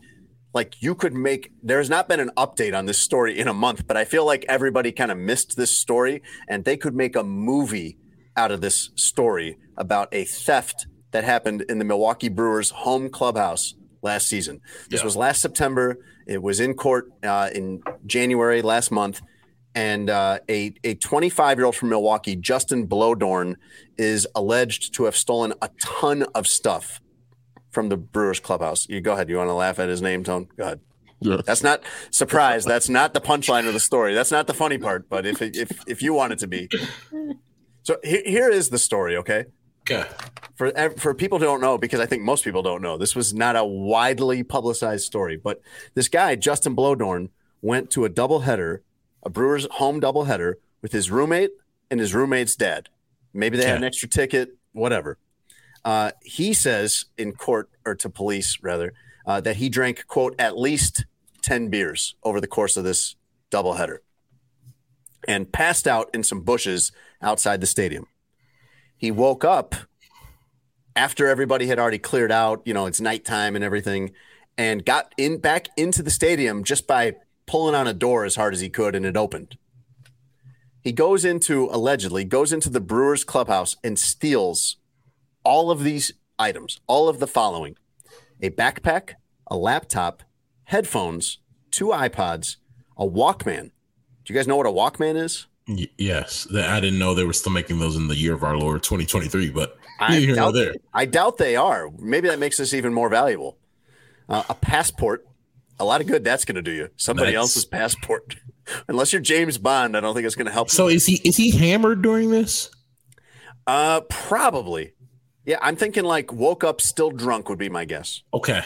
[0.55, 3.87] like you could make there's not been an update on this story in a month,
[3.87, 7.25] but I feel like everybody kind of missed this story and they could make a
[7.25, 7.99] movie
[8.37, 13.75] out of this story about a theft that happened in the Milwaukee Brewers home clubhouse
[14.03, 14.61] last season.
[14.91, 15.05] This Yeah.
[15.05, 15.99] was last September.
[16.27, 19.21] It was in court uh, in January last month.
[19.75, 23.57] And uh, a a 25 year old from Milwaukee, Justin Blodorn,
[23.97, 27.01] is alleged to have stolen a ton of stuff
[27.71, 28.87] from the Brewers clubhouse.
[28.89, 29.31] You go ahead.
[29.31, 30.49] You want to laugh at his name, Tone?
[30.59, 30.81] Go ahead.
[31.21, 31.41] Yeah.
[31.47, 32.65] That's not surprise.
[32.67, 34.13] That's not the punchline of the story.
[34.13, 35.09] That's not the funny part.
[35.09, 36.69] But if if if you want it to be,
[37.83, 39.17] so here, here is the story.
[39.17, 39.47] Okay,
[39.83, 40.07] Okay.
[40.55, 43.35] for for people who don't know, because I think most people don't know, this was
[43.35, 45.37] not a widely publicized story.
[45.37, 45.61] But
[45.95, 47.29] this guy Justin Blodorn
[47.61, 48.81] went to a doubleheader,
[49.23, 51.51] a Brewers home doubleheader, with his roommate
[51.91, 52.89] and his roommate's dad.
[53.33, 55.19] Maybe they had an extra ticket, whatever.
[55.85, 58.93] Uh, he says in court or to police rather
[59.27, 61.07] uh, that he drank quote at least
[61.43, 63.17] 10 beers over the course of this
[63.51, 63.99] doubleheader
[65.27, 66.93] and passed out in some bushes
[67.23, 68.07] outside the stadium.
[68.97, 69.75] He woke up
[70.95, 74.13] after everybody had already cleared out you know it's nighttime and everything
[74.59, 77.15] and got in back into the stadium just by
[77.47, 79.57] pulling on a door as hard as he could and it opened.
[80.81, 84.77] He goes into allegedly goes into the brewers clubhouse and steals
[85.45, 87.77] all of these items all of the following
[88.41, 89.15] a backpack
[89.47, 90.23] a laptop
[90.65, 91.39] headphones
[91.71, 92.57] two ipods
[92.97, 93.71] a walkman.
[94.25, 96.47] Do you guys know what a walkman is Y- yes.
[96.55, 99.51] I didn't know they were still making those in the year of our Lord 2023,
[99.51, 100.75] but I neither here nor doubt, there.
[100.93, 101.91] I doubt they are.
[101.99, 103.59] Maybe that makes this even more valuable.
[104.29, 105.27] Uh, a passport,
[105.79, 106.89] a lot of good that's going to do you.
[106.97, 107.39] Somebody Nice.
[107.39, 108.37] else's passport.
[108.89, 110.71] Unless you're James Bond, I don't think it's going to help.
[110.71, 110.97] So you.
[110.97, 112.71] is he is he hammered during this?
[113.67, 114.93] Uh, probably.
[115.45, 118.23] Yeah, I'm thinking like woke up still drunk would be my guess.
[118.33, 118.63] Okay.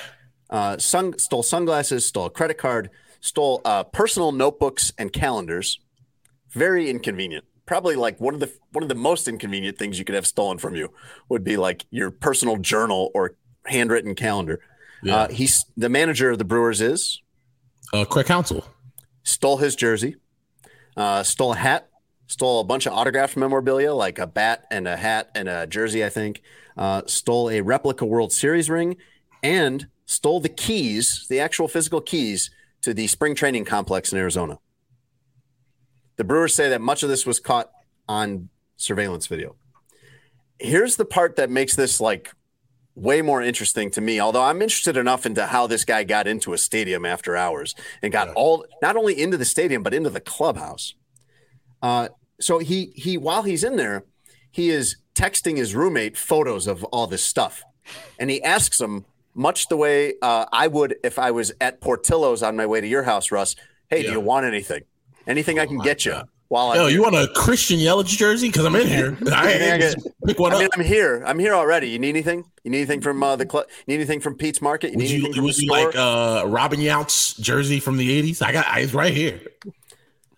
[0.51, 2.90] Uh, sun, stole sunglasses, stole a credit card,
[3.20, 5.80] stole uh, personal notebooks and calendars.
[6.53, 7.44] Very inconvenient.
[7.66, 10.59] Probably like one of the one of the most inconvenient things you could have stolen
[10.59, 10.92] from you
[11.28, 13.36] would be like your personal journal or
[13.66, 14.61] handwritten calendar.
[15.03, 15.16] Yeah.
[15.16, 17.20] Uh, he's the manager of the Brewers is
[17.92, 18.64] Uh Craig Counsell.
[19.24, 20.16] stole his jersey,
[20.97, 21.88] uh, stole a hat,
[22.28, 26.05] stole a bunch of autographed memorabilia like a bat and a hat and a jersey,
[26.05, 26.42] I think.
[26.76, 28.97] Uh, stole a replica World Series ring,
[29.42, 32.51] and stole the keys, the actual physical keys
[32.82, 34.59] to the spring training complex in Arizona.
[36.17, 37.71] The Brewers say that much of this was caught
[38.09, 39.57] on surveillance video.
[40.59, 42.31] Here's the part that makes this like
[42.95, 44.19] way more interesting to me.
[44.21, 48.11] Although I'm interested enough into how this guy got into a stadium after hours and
[48.11, 50.95] got all not only into the stadium but into the clubhouse.
[51.83, 52.09] Uh,
[52.41, 54.05] so he he while he's in there,
[54.51, 57.62] he is texting his roommate photos of all this stuff,
[58.19, 59.05] and he asks him
[59.35, 62.87] much the way uh, I would if I was at Portillo's on my way to
[62.87, 63.55] your house, Russ.
[63.89, 64.83] Hey, do you want anything?
[65.27, 66.29] Anything I can my get you God.
[66.49, 66.97] while I'm Yo, here?
[66.97, 68.49] you want a Christian Yelich jersey?
[68.49, 69.16] Because I'm in here.
[69.33, 69.97] I, I get,
[70.27, 70.70] pick one I mean, up.
[70.74, 71.22] I'm here.
[71.27, 71.89] I'm here already.
[71.91, 72.45] You need anything?
[72.64, 73.66] You need anything from uh, the club?
[73.87, 74.93] Need anything from Pete's Market?
[74.93, 75.87] You Would need you, from would the you store?
[75.87, 78.43] like uh Robin Yount's jersey from the 80s?
[78.43, 79.41] I got it's right here.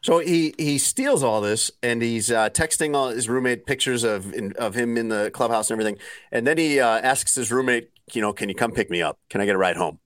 [0.02, 4.32] So he he steals all this and he's uh, texting all his roommate pictures of
[4.32, 6.00] in, of him in the clubhouse and everything.
[6.32, 9.18] And then he uh, asks his roommate, you know, can you come pick me up?
[9.28, 9.98] Can I get a ride home?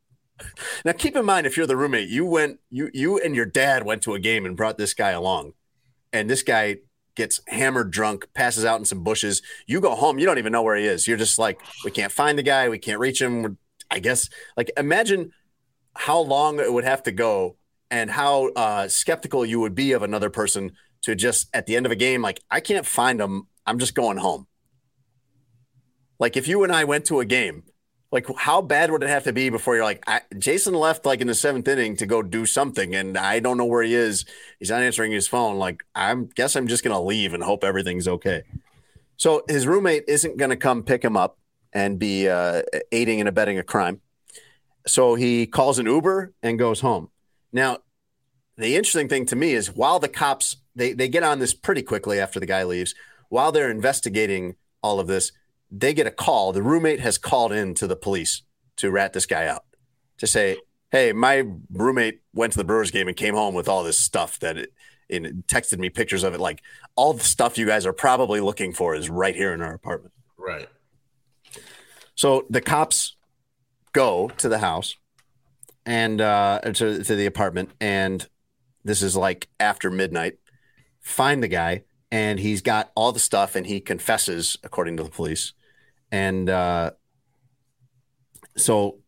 [0.85, 3.85] Now keep in mind if you're the roommate, you went you you and your dad
[3.85, 5.53] went to a game and brought this guy along.
[6.13, 6.79] And this guy
[7.15, 9.43] gets hammered drunk, passes out in some bushes.
[9.67, 11.07] You go home, you don't even know where he is.
[11.07, 13.43] You're just like, we can't find the guy, we can't reach him.
[13.43, 13.57] We're-
[13.91, 15.33] I guess like imagine
[15.95, 17.57] how long it would have to go
[17.91, 20.73] and how uh, skeptical you would be of another person
[21.03, 23.49] to just at the end of a game, like, I can't find him.
[23.67, 24.47] I'm just going home.
[26.19, 27.65] Like, if you and I went to a game,
[28.13, 30.05] like, how bad would it have to be before you're like,
[30.39, 33.65] Jason left like in the seventh inning to go do something, and I don't know
[33.65, 34.27] where he is.
[34.59, 35.57] He's not answering his phone.
[35.57, 38.43] Like, I guess I'm just to leave and hope everything's okay.
[39.17, 41.39] So his roommate isn't to come pick him up
[41.73, 44.03] and be uh, aiding and abetting a crime.
[44.87, 47.09] So he calls an Uber and goes home.
[47.51, 47.79] Now,
[48.59, 51.83] the interesting thing to me is while the cops they they get on this pretty
[51.83, 52.95] quickly after the guy leaves,
[53.31, 55.33] while they're investigating all of this,
[55.73, 56.53] they get a call.
[56.53, 58.43] The roommate has called in to the police
[58.77, 59.65] to rat this guy out
[60.19, 60.59] to say,
[60.91, 64.39] "Hey, my roommate went to the Brewers game and came home with all this stuff
[64.41, 64.73] that it
[65.13, 66.41] and texted me pictures of it.
[66.41, 66.63] Like
[66.97, 70.15] all the stuff you guys are probably looking for is right here in our apartment.
[70.37, 70.69] Right.
[72.15, 73.17] So the cops
[73.93, 74.97] go to the house
[75.85, 78.27] and uh, to, to the apartment, and
[78.85, 80.39] this is like after midnight.
[81.01, 85.11] Find the guy, and he's got all the stuff, and he confesses, according to the
[85.11, 85.53] police.
[86.13, 86.93] And uh,
[88.57, 88.99] so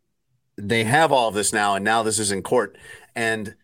[0.56, 2.76] they have all of this now, and now this is in court.
[3.14, 3.54] And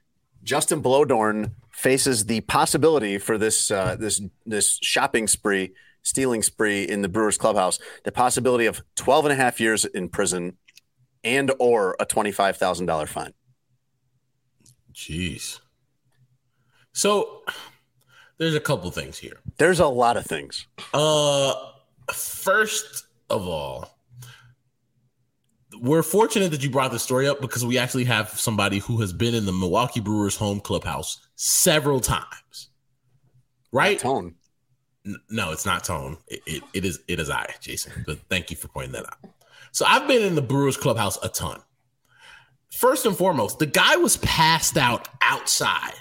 [0.44, 5.72] Justin Blowdorn faces the possibility for this uh, this this shopping spree,
[6.02, 10.10] stealing spree in the Brewers clubhouse, the possibility of 12 and a half years in
[10.10, 10.58] prison
[11.24, 13.34] and or a $25,000 fine.
[14.94, 15.60] Jeez.
[16.92, 17.42] So
[18.38, 19.40] there's a couple things here.
[19.58, 20.66] There's a lot of things.
[20.92, 21.54] Uh
[22.12, 23.96] first of all,
[25.80, 29.12] we're fortunate that you brought this story up because we actually have somebody who has
[29.12, 32.68] been in the Milwaukee Brewers home clubhouse several times.
[33.72, 33.98] Right?
[33.98, 34.34] Tone.
[35.06, 36.18] N- No, it's not Tone.
[36.28, 38.04] It, it, it is it is I, Jason.
[38.06, 39.30] But thank you for pointing that out.
[39.72, 41.60] So I've been in the Brewers clubhouse a ton.
[42.72, 45.94] First and foremost, the guy was passed out outside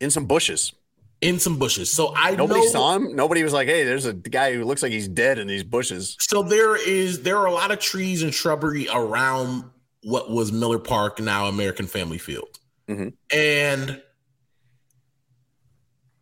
[0.00, 0.72] In some bushes.
[1.20, 1.90] In some bushes.
[1.90, 3.16] So I Nobody know, saw him.
[3.16, 6.16] Nobody was like, hey, there's a guy who looks like he's dead in these bushes.
[6.20, 9.64] So there is there are a lot of trees and shrubbery around
[10.02, 12.58] what was Miller Park, now American Family Field,
[12.88, 13.14] Mhm.
[13.32, 14.00] and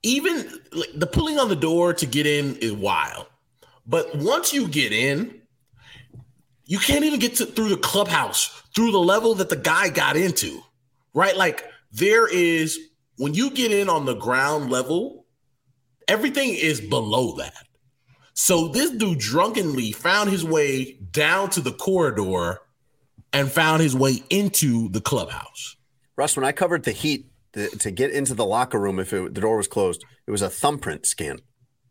[0.02, 3.26] even like, the pulling on the door to get in is wild.
[3.86, 5.42] But once you get in,
[6.66, 10.16] you can't even get to, through the clubhouse through the level that the guy got
[10.16, 10.60] into,
[11.14, 11.36] right?
[11.36, 12.78] Like there is
[13.16, 15.26] when you get in on the ground level,
[16.08, 17.66] everything is below that.
[18.34, 22.58] So this dude drunkenly found his way down to the corridor
[23.32, 25.76] and found his way into the clubhouse.
[26.16, 29.34] Russ, when I covered the heat the, to get into the locker room, if it,
[29.34, 31.38] the door was closed, it was a thumbprint scan.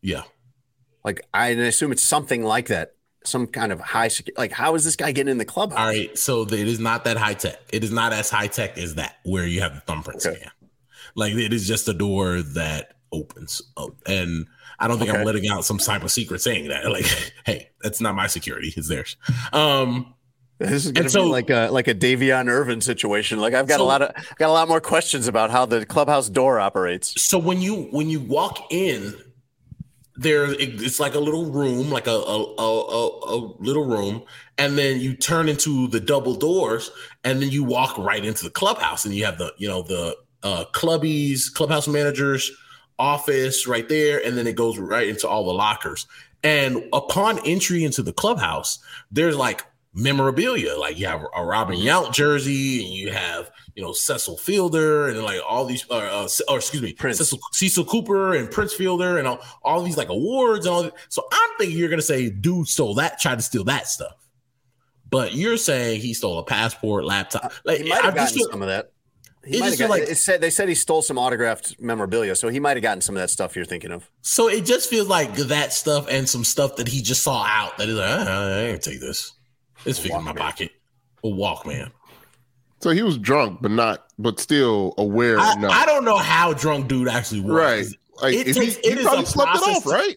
[0.02, 0.24] Yeah.
[1.06, 2.96] Like I, assume it's something like that,
[3.26, 4.08] some kind of high.
[4.10, 5.80] secu- Like, how is this guy getting in the clubhouse?
[5.80, 6.18] All right.
[6.18, 7.58] So it is not that high tech.
[7.72, 10.40] It is not as high tech as that, where you have the thumbprint Okay.
[10.40, 10.52] scan.
[11.16, 13.92] Like it is just a door that opens up.
[14.08, 14.48] And
[14.80, 16.86] I don't think I'm letting out some cyber secret saying that.
[16.92, 17.06] Like,
[17.46, 19.18] hey, that's not my security, it's theirs.
[19.52, 20.14] Um,
[20.60, 23.40] This is gonna so- be like a like a Davion Irvin situation.
[23.40, 25.66] Like I've got So- a lot of I've got a lot more questions about how
[25.66, 27.22] the clubhouse door operates.
[27.22, 29.14] so when you when you walk in
[30.16, 34.22] there it's like a little room like a, a a a little room
[34.60, 36.92] and then you turn into the double doors
[37.24, 40.16] and then you walk right into the clubhouse and you have the you know the
[40.44, 42.52] uh clubbies clubhouse managers
[43.00, 46.06] office right there and then it goes right into all the lockers
[46.44, 48.80] and upon entry into the clubhouse
[49.12, 49.66] there's like
[49.96, 55.10] memorabilia like you have a robin yount jersey and you have you know cecil fielder
[55.10, 57.18] and like all these uh, uh, or excuse me Prince.
[57.20, 60.94] cecil, cecil cooper and prince fielder and all, all these like awards and all that.
[61.10, 64.16] so i'm thinking you're gonna say dude stole that tried to steal that stuff
[65.10, 68.62] but you're saying he stole a passport laptop like He might have gotten feel- some
[68.64, 68.93] of that.
[69.46, 71.18] He It might just have feel got, like- it said they said he stole some
[71.18, 74.10] autographed memorabilia, so he might have gotten some of that stuff you're thinking of.
[74.22, 77.78] So it just feels like that stuff and some stuff that he just saw out
[77.78, 79.34] that he's like, "Ah, I ain't take this.
[79.86, 80.38] It's fit in my Walkman.
[80.38, 80.72] pocket.
[81.24, 81.92] A Walkman.
[82.82, 85.56] So he was drunk, but not, but still aware I.
[85.70, 87.52] I don't know how drunk dude actually was.
[87.52, 87.86] right.
[88.22, 90.16] Like It takes- he, it he is probably a slept it process off, right?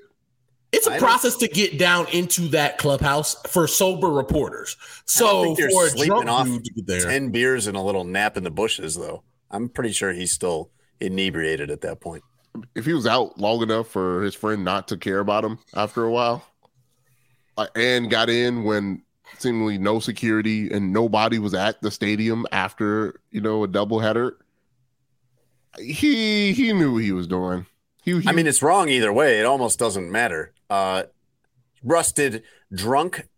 [0.76, 4.76] It's a I don't- process to get down into that clubhouse for sober reporters.
[5.06, 8.04] So think you're for a sleeping drunk off dude there, ten beers and a little
[8.04, 9.22] nap in the bushes, though.
[9.50, 10.70] I'm pretty sure he's still
[11.00, 12.22] inebriated at that point.
[12.74, 16.04] If he was out long enough for his friend not to care about him after
[16.04, 16.44] a while,
[17.56, 19.02] uh, and got in when
[19.38, 24.32] seemingly no security and nobody was at the stadium after you know a doubleheader,
[25.78, 27.66] he he knew what he was doing.
[28.02, 29.40] He, he I mean, it's wrong either way.
[29.40, 30.52] It almost doesn't matter.
[30.68, 31.04] Uh,
[31.82, 32.42] Russ, did
[32.72, 33.28] drunk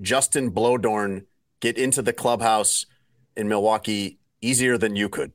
[0.00, 1.24] Justin Blowdorn
[1.60, 2.86] get into the clubhouse
[3.36, 5.32] in Milwaukee easier than you could?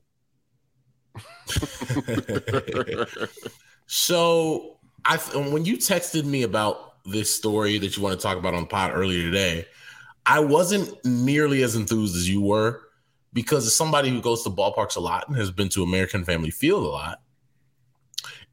[3.86, 8.54] So I when you texted me about this story that you want to talk about
[8.54, 9.66] on the pod earlier today,
[10.26, 12.82] I wasn't nearly as enthused as you were
[13.34, 16.50] because as somebody who goes to ballparks a lot and has been to American Family
[16.50, 17.22] Field a lot,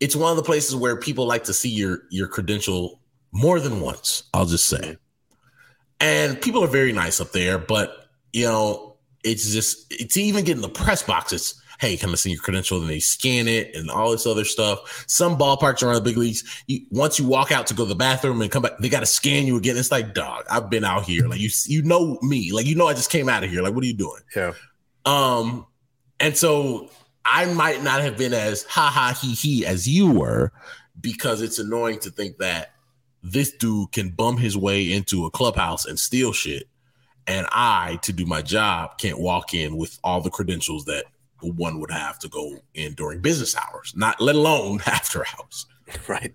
[0.00, 3.00] it's one of the places where people like to see your your credential
[3.32, 4.24] more than once.
[4.34, 4.96] I'll just say,
[6.00, 10.62] and people are very nice up there, but you know, it's just it's even getting
[10.62, 11.54] the press boxes.
[11.78, 15.04] Hey, come and see your credential, and they scan it and all this other stuff.
[15.06, 17.94] Some ballparks around the big leagues, you, once you walk out to go to the
[17.94, 19.78] bathroom and come back, they got to scan you again.
[19.78, 21.26] It's like, dog, I've been out here.
[21.26, 22.52] Like you, you know me.
[22.52, 23.62] Like you know, I just came out of here.
[23.62, 24.20] Like, what are you doing?
[24.36, 24.52] Yeah.
[25.06, 25.66] Um,
[26.18, 26.90] and so
[27.24, 30.52] I might not have been as ha ha he he as you were
[31.00, 32.72] because it's annoying to think that
[33.22, 36.68] this dude can bum his way into a clubhouse and steal shit.
[37.26, 41.04] And I, to do my job, can't walk in with all the credentials that
[41.40, 45.66] one would have to go in during business hours, not let alone after hours.
[46.06, 46.32] Right.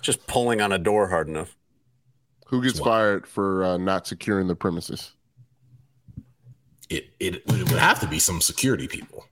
[0.00, 1.54] Just pulling on a door hard enough.
[2.46, 5.12] Who gets fired for uh, not securing the premises?
[6.88, 9.26] It, it it would have to be some security people.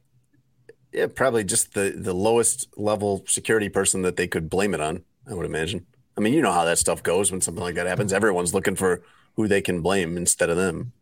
[0.93, 5.05] Yeah, probably just the the lowest level security person that they could blame it on.
[5.31, 5.87] I would imagine.
[6.17, 8.11] I mean, you know how that stuff goes when something like that happens.
[8.11, 8.17] Mm-hmm.
[8.17, 9.03] Everyone's looking for
[9.37, 10.93] who they can blame instead of them.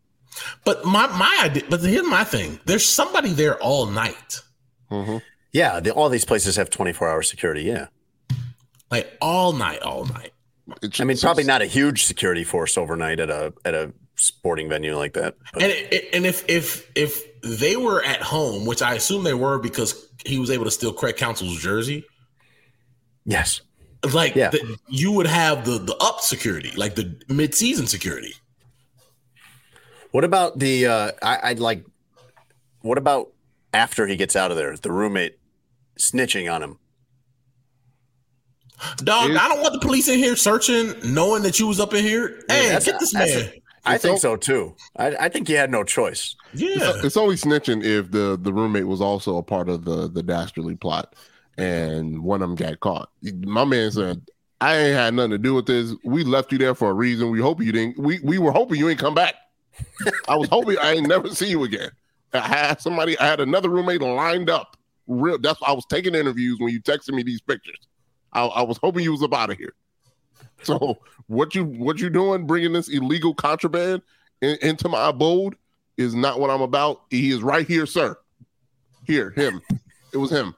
[0.65, 4.41] But my my idea, but here's my thing: there's somebody there all night,
[4.91, 5.17] mm-hmm.
[5.53, 7.63] Yeah, the, all these places have 24 hour security.
[7.63, 7.89] Yeah.
[8.91, 10.33] like all night, all night.
[11.01, 14.97] I mean, probably not a huge security force overnight at a at a sporting venue
[14.97, 15.35] like that.
[15.53, 19.25] but- And it, it- and if if if they were at home, which I assume
[19.25, 22.05] they were because he was able to steal Craig Counsell's jersey,
[23.25, 23.61] yes,
[24.13, 24.51] like Yeah.
[24.51, 28.35] the, you would have the the up security, like the mid season security.
[30.11, 30.87] What about the?
[30.87, 31.85] Uh, I, I'd like.
[32.83, 33.29] What about
[33.73, 34.77] after he gets out of there?
[34.77, 35.39] The roommate
[35.99, 36.79] snitching on him.
[38.97, 42.03] Dog, I don't want the police in here searching, knowing that you was up in
[42.03, 42.43] here.
[42.49, 43.53] Hey, that's- get this that's- man.
[43.85, 44.75] I think so too.
[44.97, 46.37] I, I think he had no choice.
[46.53, 50.23] Yeah, It's only snitching if the the roommate was also a part of the the
[50.23, 51.15] dastardly plot,
[51.57, 53.11] and one of them got caught.
[53.23, 54.23] My man said,
[54.61, 55.95] "I ain't had nothing to do with this.
[56.05, 57.31] We left you there for a reason.
[57.31, 57.99] We hope you didn't.
[57.99, 59.35] We we were hoping you ain't come back.
[60.29, 61.91] I was hoping I ain't never see you again.
[62.33, 63.19] I had somebody.
[63.19, 64.77] I had another roommate lined up.
[65.07, 65.39] Real.
[65.39, 67.79] That's why I was taking interviews when you texted me these pictures.
[68.33, 69.75] I, I was hoping you was up out of here.
[70.63, 72.47] So what you what you doing?
[72.47, 74.03] Bringing this illegal contraband
[74.43, 75.57] in, into my abode
[75.97, 77.01] is not what I'm about.
[77.09, 78.19] He is right here, sir.
[79.07, 79.63] Here, him.
[80.13, 80.55] It was him.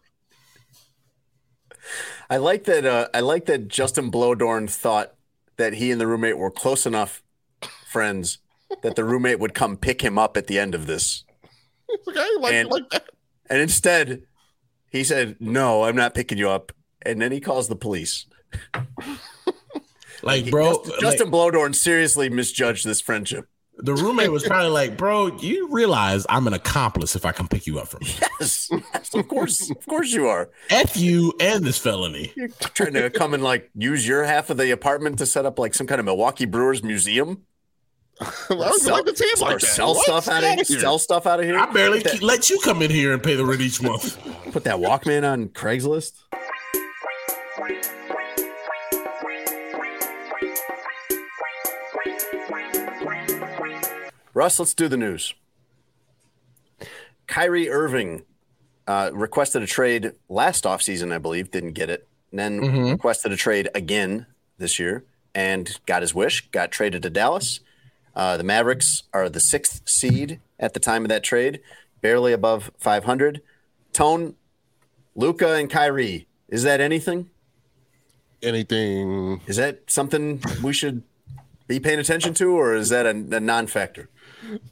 [2.29, 2.85] I like that.
[2.85, 5.15] Uh, I like that Justin Blowdorn thought
[5.57, 7.23] that he and the roommate were close enough
[7.87, 8.39] friends
[8.83, 11.25] that the roommate would come pick him up at the end of this.
[11.89, 13.05] It's like, like, And- like that.
[13.51, 14.23] And instead,
[14.91, 16.73] he said, "No, I'm not picking you up."
[17.03, 18.27] And then he calls the police.
[20.23, 23.49] Like bro, Justin, Justin Blowdorn seriously misjudged this friendship.
[23.79, 27.67] the roommate was probably like, bro, you realize I'm an accomplice if I can pick
[27.67, 28.29] you up from here.
[28.41, 30.51] Yes, yes, of course, of course you are.
[30.71, 32.33] F you and this felony.
[32.37, 35.59] You're trying to come and like use your half of the apartment to set up
[35.59, 37.43] like some kind of Milwaukee Brewers museum.
[38.21, 39.67] I was like the team like that.
[39.67, 40.05] sell What?
[40.05, 40.65] stuff out of here.
[40.65, 40.79] here.
[40.81, 41.59] Sell stuff out of here.
[41.59, 44.19] I barely that, keep- let you come in here and pay the rent each month.
[44.53, 46.13] put that Walkman on Craigslist.
[54.35, 55.35] Russ, let's do the news.
[57.27, 58.23] Kyrie Irving
[58.87, 62.09] uh, requested a trade last offseason, I believe, didn't get it.
[62.31, 62.91] And then Mhm.
[62.93, 64.27] requested a trade again
[64.59, 65.05] this year
[65.35, 67.61] and got his wish, got traded to Dallas.
[68.17, 71.61] Uh, the Mavericks are the sixth seed at the time of that trade,
[72.01, 73.41] barely above 500.
[73.93, 74.35] Tone,
[75.15, 77.31] Luka, and Kyrie, is that anything?
[78.43, 79.41] Anything?
[79.47, 81.03] Is that something we should
[81.69, 84.09] be paying attention to, or is that a, a non factor?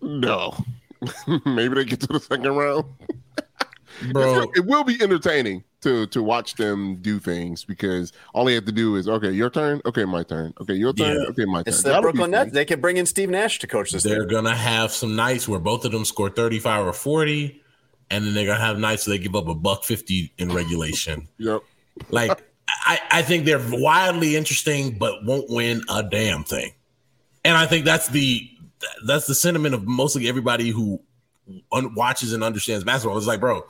[0.00, 0.54] No.
[1.46, 2.84] Maybe they get to the second round.
[4.12, 8.64] Bro, It will be entertaining to to watch them do things because all they have
[8.66, 11.28] to do is okay, your turn, okay, my turn, okay, your turn, Yeah.
[11.30, 11.74] okay, my turn.
[11.74, 12.30] It's the Brooklyn.
[12.30, 12.52] Nets.
[12.52, 14.28] They can bring in Steve Nash to coach this they're team.
[14.28, 17.62] gonna have some nights where both of them score 35 or 40,
[18.10, 21.28] and then they're gonna have nights where they give up a buck 50 in regulation.
[21.38, 21.60] Yep.
[22.10, 26.72] Like I, I think they're wildly interesting, but won't win a damn thing.
[27.44, 28.48] And I think that's the
[29.06, 31.00] that's the sentiment of mostly everybody who
[31.72, 33.18] un- watches and understands basketball.
[33.18, 33.62] It's like, bro,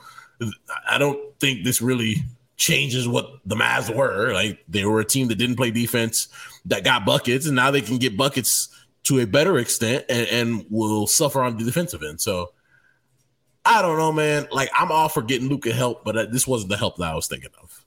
[0.87, 2.17] I don't think this really
[2.57, 4.33] changes what the Mavs were.
[4.33, 6.29] Like they were a team that didn't play defense,
[6.65, 8.69] that got buckets, and now they can get buckets
[9.03, 12.21] to a better extent and, and will suffer on the defensive end.
[12.21, 12.51] So
[13.65, 14.47] I don't know, man.
[14.51, 17.27] Like I'm all for getting Luka help, but this wasn't the help that I was
[17.27, 17.85] thinking of.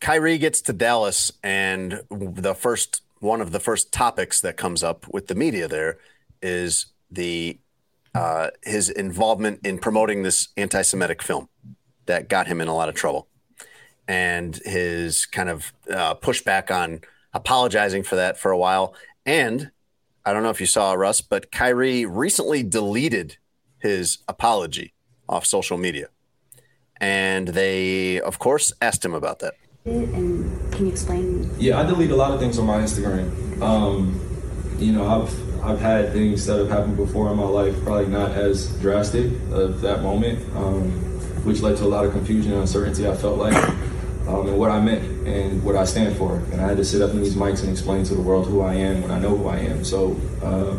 [0.00, 5.06] Kyrie gets to Dallas, and the first one of the first topics that comes up
[5.12, 5.98] with the media there
[6.42, 7.58] is the
[8.14, 11.48] uh, his involvement in promoting this anti-Semitic film
[12.06, 13.28] that got him in a lot of trouble,
[14.06, 17.00] and his kind of uh, pushback on
[17.32, 18.94] apologizing for that for a while.
[19.24, 19.70] And
[20.26, 23.38] I don't know if you saw Russ, but Kyrie recently deleted
[23.78, 24.92] his apology
[25.28, 26.08] off social media,
[27.00, 29.54] and they, of course, asked him about that.
[30.82, 31.50] Can you explain?
[31.60, 33.62] Yeah, I delete a lot of things on my Instagram.
[33.62, 34.18] Um,
[34.78, 38.32] you know, I've I've had things that have happened before in my life, probably not
[38.32, 40.40] as drastic of that moment.
[40.56, 40.90] Um,
[41.44, 43.08] which led to a lot of confusion and uncertainty.
[43.08, 43.54] I felt like,
[44.28, 47.02] um, and what I meant and what I stand for, and I had to sit
[47.02, 49.36] up in these mics and explain to the world who I am when I know
[49.36, 49.84] who I am.
[49.84, 50.76] So, uh,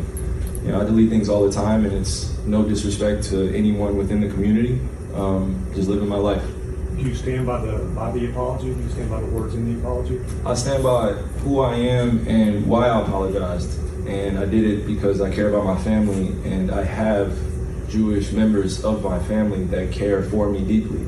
[0.64, 4.22] you know, I delete things all the time, and it's no disrespect to anyone within
[4.22, 4.80] the community.
[5.16, 6.43] Um, just living my life.
[6.96, 8.74] Do you stand by the by the apology?
[8.74, 10.22] Do you stand by the words in the apology?
[10.46, 11.14] I stand by
[11.44, 13.80] who I am and why I apologized.
[14.08, 17.36] And I did it because I care about my family and I have
[17.89, 21.06] Jewish members of my family that care for me deeply.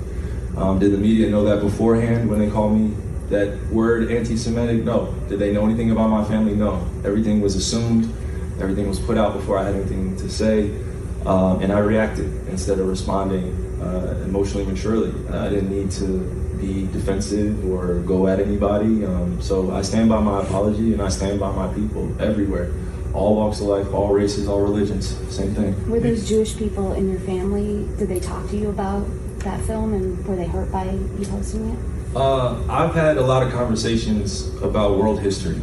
[0.58, 2.96] Um, did the media know that beforehand when they called me
[3.30, 4.84] that word anti Semitic?
[4.84, 5.14] No.
[5.28, 6.56] Did they know anything about my family?
[6.56, 6.88] No.
[7.04, 8.06] Everything was assumed,
[8.60, 10.72] everything was put out before I had anything to say.
[11.26, 15.14] Um, and I reacted instead of responding uh, emotionally maturely.
[15.32, 16.20] I didn't need to
[16.58, 19.06] be defensive or go at anybody.
[19.06, 22.72] Um, so I stand by my apology and I stand by my people everywhere.
[23.14, 25.90] All walks of life, all races, all religions, same thing.
[25.90, 29.08] Were those Jewish people in your family, did they talk to you about
[29.40, 31.80] that film and were they hurt by you posting it?
[32.16, 35.62] Uh, I've had a lot of conversations about world history.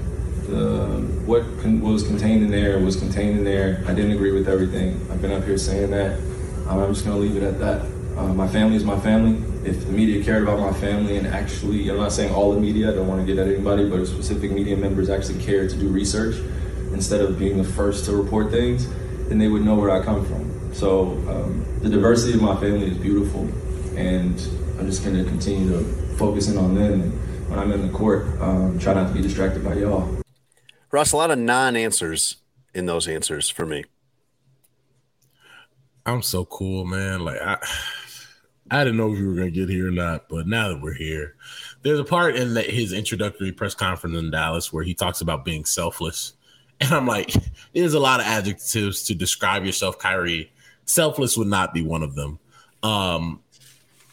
[0.49, 3.83] The, what con- was contained in there was contained in there.
[3.87, 5.01] I didn't agree with everything.
[5.11, 6.21] I've been up here saying that.
[6.69, 7.87] I'm just going to leave it at that.
[8.17, 9.43] Uh, my family is my family.
[9.69, 12.91] If the media cared about my family and actually, I'm not saying all the media,
[12.91, 15.77] I don't want to get at anybody, but if specific media members actually cared to
[15.77, 16.37] do research
[16.93, 18.87] instead of being the first to report things,
[19.29, 20.75] then they would know where I come from.
[20.75, 23.49] So um, the diversity of my family is beautiful,
[23.97, 24.39] and
[24.79, 25.85] I'm just going to continue to
[26.17, 27.01] focus in on them.
[27.01, 30.19] And when I'm in the court, um, try not to be distracted by y'all.
[30.91, 32.37] Russ, a lot of non-answers
[32.75, 33.85] in those answers for me.
[36.05, 37.25] I'm so cool, man.
[37.25, 37.59] Like I,
[38.73, 40.95] I didn't know if we were gonna get here or not, but now that we're
[40.95, 41.37] here,
[41.83, 45.67] there's a part in his introductory press conference in Dallas where he talks about being
[45.67, 46.33] selfless,
[46.81, 47.35] and I'm like,
[47.75, 50.51] there's a lot of adjectives to describe yourself, Kyrie.
[50.87, 52.39] Selfless would not be one of them.
[52.83, 53.43] Um,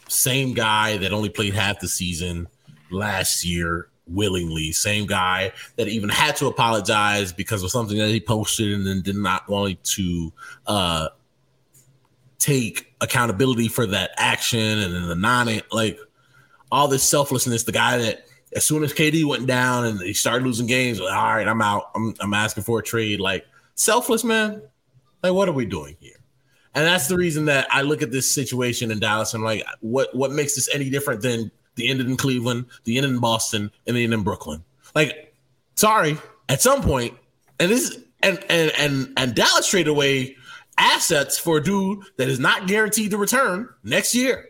[0.08, 2.46] same guy that only played half the season
[2.90, 4.72] last year willingly.
[4.72, 9.00] Same guy that even had to apologize because of something that he posted and then
[9.00, 10.32] did not want to
[10.66, 11.08] uh,
[12.38, 15.98] take accountability for that action and then the non like
[16.70, 17.64] all this selflessness.
[17.64, 21.12] The guy that as soon as KD went down and he started losing games, like,
[21.12, 21.90] all right, I'm out.
[21.94, 23.20] I'm, I'm asking for a trade.
[23.20, 24.62] Like selfless, man.
[25.22, 26.16] Like what are we doing here?
[26.74, 29.64] And that's the reason that I look at this situation in Dallas and I'm like,
[29.80, 33.70] what what makes this any different than the end in Cleveland, the end in Boston,
[33.86, 34.62] and the end in Brooklyn?
[34.94, 35.34] Like,
[35.74, 36.16] sorry,
[36.48, 37.14] at some point,
[37.58, 40.36] and this and and and and Dallas traded away
[40.80, 44.46] assets for a dude that is not guaranteed to return next year.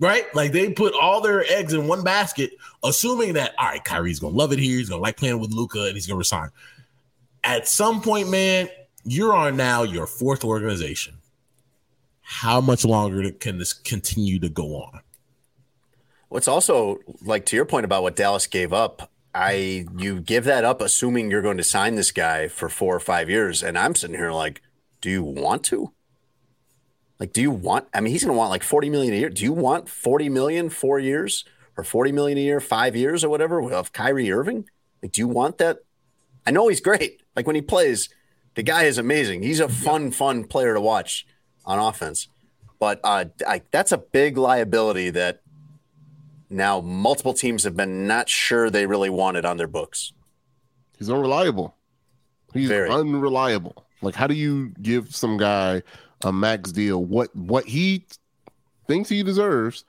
[0.00, 0.24] Right?
[0.34, 2.50] Like they put all their eggs in one basket,
[2.82, 5.84] assuming that all right, Kyrie's gonna love it here, he's gonna like playing with Luka,
[5.84, 6.50] and he's gonna resign.
[7.44, 8.68] At some point, man,
[9.04, 11.18] you're on now your fourth organization.
[12.22, 15.00] How much longer can this continue to go on?
[16.28, 19.10] What's also like to your point about what Dallas gave up.
[19.34, 23.00] I you give that up assuming you're going to sign this guy for four or
[23.00, 24.62] five years, and I'm sitting here like,
[25.04, 25.92] do you want to?
[27.20, 27.88] Like, do you want?
[27.92, 29.28] I mean, he's going to want like 40 million a year.
[29.28, 31.44] Do you want 40 million four years
[31.76, 34.64] or 40 million a year five years or whatever of Kyrie Irving?
[35.02, 35.80] Like, do you want that?
[36.46, 37.20] I know he's great.
[37.36, 38.08] Like when he plays,
[38.54, 39.42] the guy is amazing.
[39.42, 41.26] He's a fun, fun player to watch
[41.66, 42.28] on offense.
[42.78, 45.42] But uh, I, that's a big liability that
[46.48, 50.14] now multiple teams have been not sure they really wanted on their books.
[50.98, 51.76] He's unreliable.
[52.54, 52.88] He's Very.
[52.88, 53.83] unreliable.
[54.04, 55.82] Like, how do you give some guy
[56.22, 57.04] a max deal?
[57.04, 58.06] What what he
[58.86, 59.84] thinks he deserves?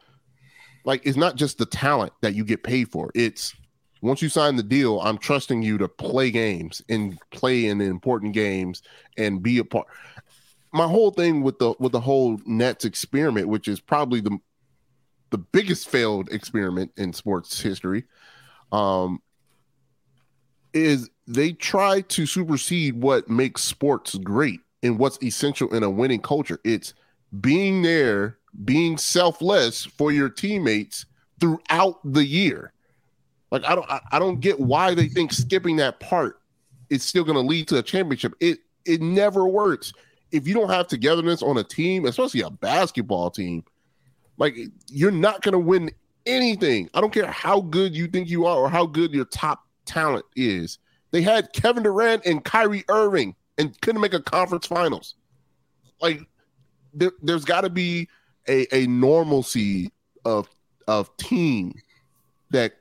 [0.83, 3.11] Like, it's not just the talent that you get paid for.
[3.15, 3.55] It's
[4.01, 8.33] once you sign the deal, I'm trusting you to play games and play in important
[8.33, 8.83] games
[9.17, 9.87] and be a part.
[10.71, 14.37] My whole thing with the with the whole Nets experiment, which is probably the
[15.31, 18.03] the biggest failed experiment in sports history,
[18.71, 19.21] um,
[20.73, 26.22] is they try to supersede what makes sports great and what's essential in a winning
[26.22, 26.60] culture.
[26.64, 26.93] It's
[27.41, 31.06] being there, being selfless for your teammates
[31.39, 32.72] throughout the year.
[33.52, 36.39] Like I don't I, don't get why they think skipping that part
[36.89, 38.34] is still going to lead to a championship.
[38.39, 39.93] It it never works.
[40.31, 43.64] If you don't have togetherness on a team, especially a basketball team,
[44.38, 44.56] like
[44.89, 45.91] you're not going to win
[46.26, 46.89] anything.
[46.93, 50.26] I don't care how good you think you are or how good your top talent
[50.35, 50.80] is.
[51.15, 55.15] They had Kevin Durant and Kyrie Irving and couldn't make a conference finals.
[56.01, 56.27] Like
[56.93, 58.09] there, there's got to be
[58.49, 59.93] a, a normalcy
[60.25, 60.49] of
[60.89, 61.73] of team
[62.49, 62.73] that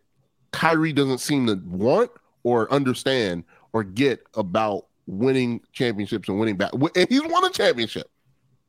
[0.51, 2.11] Kyrie doesn't seem to want
[2.43, 6.73] or understand or get about winning championships and winning back.
[6.73, 8.11] And he's won a championship.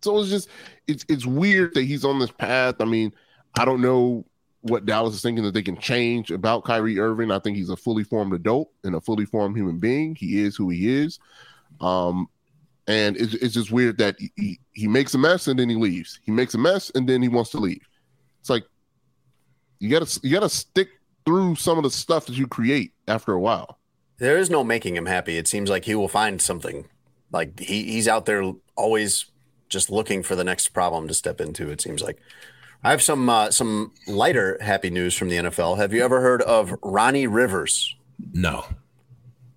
[0.04, 0.48] So it's just
[0.86, 2.76] it's it's weird that he's on this path.
[2.82, 3.12] I mean,
[3.58, 4.26] I don't know
[4.66, 7.30] what Dallas is thinking that they can change about Kyrie Irving.
[7.30, 10.16] I think he's a fully formed adult and a fully formed human being.
[10.16, 11.20] He is who he is.
[11.82, 12.28] Um,
[12.88, 16.20] and it's, it's just weird that he, he, makes a mess and then he leaves.
[16.24, 17.88] He makes a mess and then he wants to leave.
[18.40, 18.64] It's like
[19.80, 20.90] you gotta you gotta stick
[21.26, 23.78] through some of the stuff that you create after a while.
[24.18, 25.38] There is no making him happy.
[25.38, 26.88] It seems like he will find something.
[27.32, 29.26] Like he, he's out there always
[29.70, 31.70] just looking for the next problem to step into.
[31.70, 32.20] It seems like.
[32.84, 35.78] I have some uh, some lighter happy news from the NFL.
[35.78, 37.96] Have you ever heard of Ronnie Rivers?
[38.34, 38.66] No.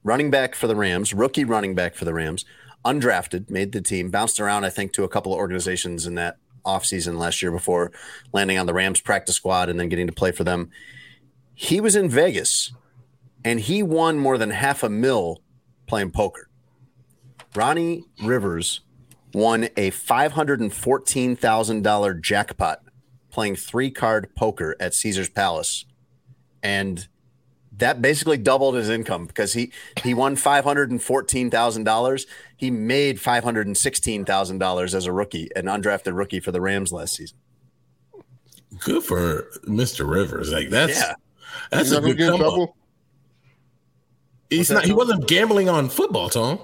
[0.02, 2.46] Running back for the Rams, rookie running back for the Rams,
[2.84, 6.38] undrafted, made the team, bounced around, I think, to a couple of organizations in that
[6.64, 7.92] offseason last year before
[8.32, 10.70] landing on the Rams practice squad and then getting to play for them.
[11.54, 12.72] He was in Vegas
[13.44, 15.42] and he won more than half a mil
[15.86, 16.48] playing poker.
[17.54, 18.80] Ronnie Rivers
[19.32, 22.80] won a $514,000 jackpot
[23.38, 25.84] playing three card poker at Caesar's Palace.
[26.60, 27.06] And
[27.76, 29.70] that basically doubled his income because he
[30.02, 32.26] he won five hundred and fourteen thousand dollars.
[32.56, 36.50] He made five hundred and sixteen thousand dollars as a rookie, an undrafted rookie for
[36.50, 37.38] the Rams last season.
[38.80, 40.10] Good for Mr.
[40.10, 40.50] Rivers.
[40.50, 41.14] Like that's Yeah.
[41.70, 42.48] that's He's a good get in come up.
[42.48, 42.76] trouble?
[44.50, 44.84] He's What's not.
[44.84, 46.58] He wasn't gambling on football, Tom.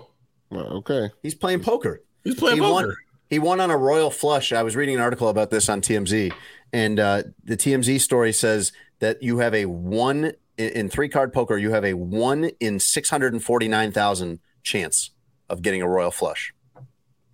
[0.51, 1.11] Well, okay.
[1.23, 2.03] He's playing poker.
[2.25, 2.87] He's playing he poker.
[2.89, 2.97] Won,
[3.35, 4.53] he won on a royal flush.
[4.53, 6.33] I was reading an article about this on TMZ,
[6.73, 8.71] and uh, the TMZ story says
[9.01, 11.59] that you have a one in, in three card poker.
[11.59, 15.11] You have a one in six hundred and forty nine thousand chance
[15.51, 16.55] of getting a royal flush.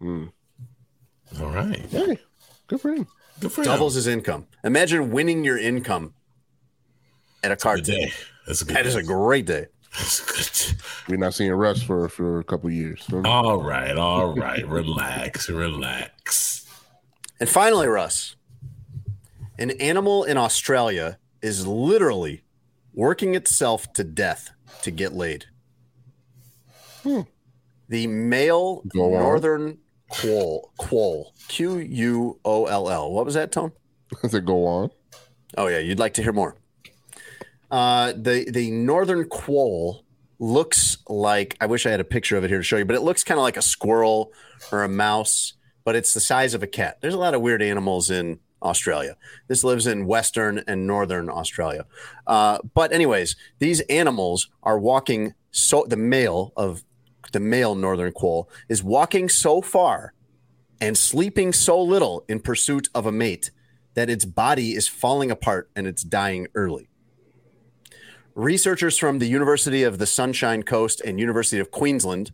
[0.01, 0.33] Mm.
[1.39, 1.81] All right.
[1.91, 2.19] Hey,
[2.67, 3.07] good for him.
[3.41, 4.47] Good for Doubles his income.
[4.65, 6.15] Imagine winning your income
[7.45, 8.13] at a card Good day.
[8.47, 9.01] That's a good That is day.
[9.01, 9.67] a great day.
[9.97, 10.21] That's
[10.73, 10.81] good.
[11.09, 13.03] We're not seeing Russ for for a couple years.
[13.09, 13.97] So- All right.
[13.97, 14.67] All right.
[14.67, 15.49] relax.
[15.51, 16.67] Relax.
[17.41, 18.37] And finally, Russ,
[19.59, 22.45] an animal in Australia is literally
[22.93, 24.51] working itself to death
[24.83, 25.47] to get laid.
[27.03, 27.23] Hmm.
[27.89, 29.23] The male Go on.
[29.23, 33.11] northern quoll, quoll, Q U O L L.
[33.13, 33.73] What was that, Tom?
[34.23, 34.91] I said, go on.
[35.57, 36.57] Oh yeah, you'd like to hear more.
[37.71, 40.05] Uh, the the northern quoll
[40.39, 42.97] looks like I wish I had a picture of it here to show you, but
[42.97, 44.33] it looks kind of like a squirrel
[44.73, 46.99] or a mouse, but it's the size of a cat.
[47.01, 49.17] There's a lot of weird animals in Australia.
[49.49, 51.87] This lives in western and northern Australia.
[52.27, 56.85] Uh, but anyways, these animals are walking so the male of
[57.33, 60.15] the male northern quoll is walking so far
[60.81, 63.51] and sleeping so little in pursuit of a mate
[63.95, 66.90] that its body is falling apart and it's dying early.
[68.35, 72.31] Researchers from the University of the Sunshine Coast and University of Queensland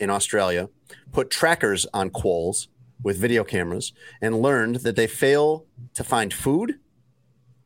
[0.00, 0.70] in Australia
[1.12, 2.68] put trackers on quolls
[3.02, 3.92] with video cameras
[4.22, 6.76] and learned that they fail to find food,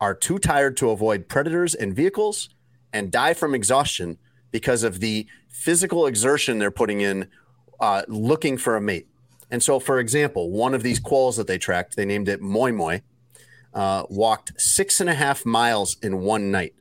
[0.01, 2.49] are too tired to avoid predators and vehicles,
[2.93, 4.19] and die from exhaustion
[4.51, 7.29] because of the physical exertion they're putting in
[7.79, 9.07] uh, looking for a mate.
[9.53, 12.73] And so, for example, one of these quolls that they tracked, they named it Moi
[12.73, 12.99] Moi,
[13.73, 16.75] uh, walked six and a half miles in one night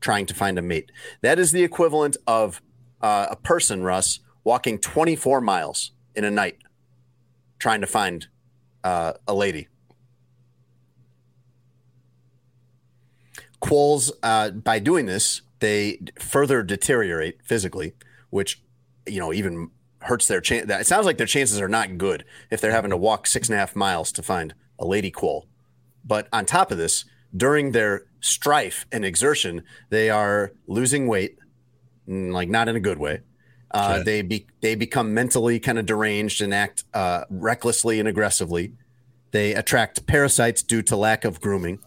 [0.00, 0.90] trying to find a mate.
[1.22, 2.62] That is the equivalent of
[3.00, 6.58] uh, a person, Russ, walking 24 miles in a night
[7.58, 8.26] trying to find
[8.82, 9.68] uh, a lady.
[13.60, 17.92] Quolls, uh, by doing this, they further deteriorate physically,
[18.30, 18.62] which
[19.06, 19.70] you know even
[20.00, 20.70] hurts their chance.
[20.70, 23.56] It sounds like their chances are not good if they're having to walk six and
[23.56, 25.46] a half miles to find a lady quoll.
[26.02, 27.04] But on top of this,
[27.36, 31.38] during their strife and exertion, they are losing weight,
[32.08, 33.20] mm, like not in a good way.
[33.72, 34.02] Uh, Okay.
[34.02, 38.72] They be, they become mentally kind of deranged and act uh, recklessly and aggressively.
[39.30, 41.78] They attract parasites due to lack of grooming.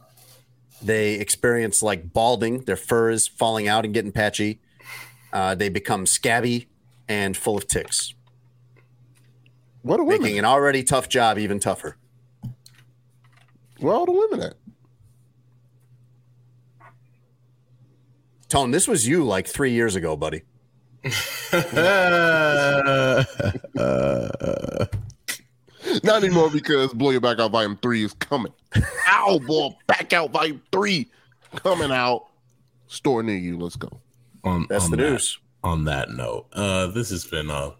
[0.82, 4.60] They experience like balding; their fur is falling out and getting patchy.
[5.34, 6.68] Uh, they become scabby
[7.10, 8.14] and full of ticks,
[9.82, 10.40] What are making women?
[10.40, 11.98] an already tough job even tougher.
[13.80, 14.54] Where are all the women at?
[18.54, 20.44] Tone, this was you like three years ago, buddy.
[26.04, 28.54] Not anymore because Blow Your Back Out Volume 3 is coming.
[29.08, 31.08] Ow, boy, Back Out Volume 3
[31.56, 32.28] coming out.
[32.86, 33.58] Store near you.
[33.58, 33.90] Let's go.
[34.44, 35.40] on, That's on the that, news.
[35.64, 37.74] On that note, uh, this has been a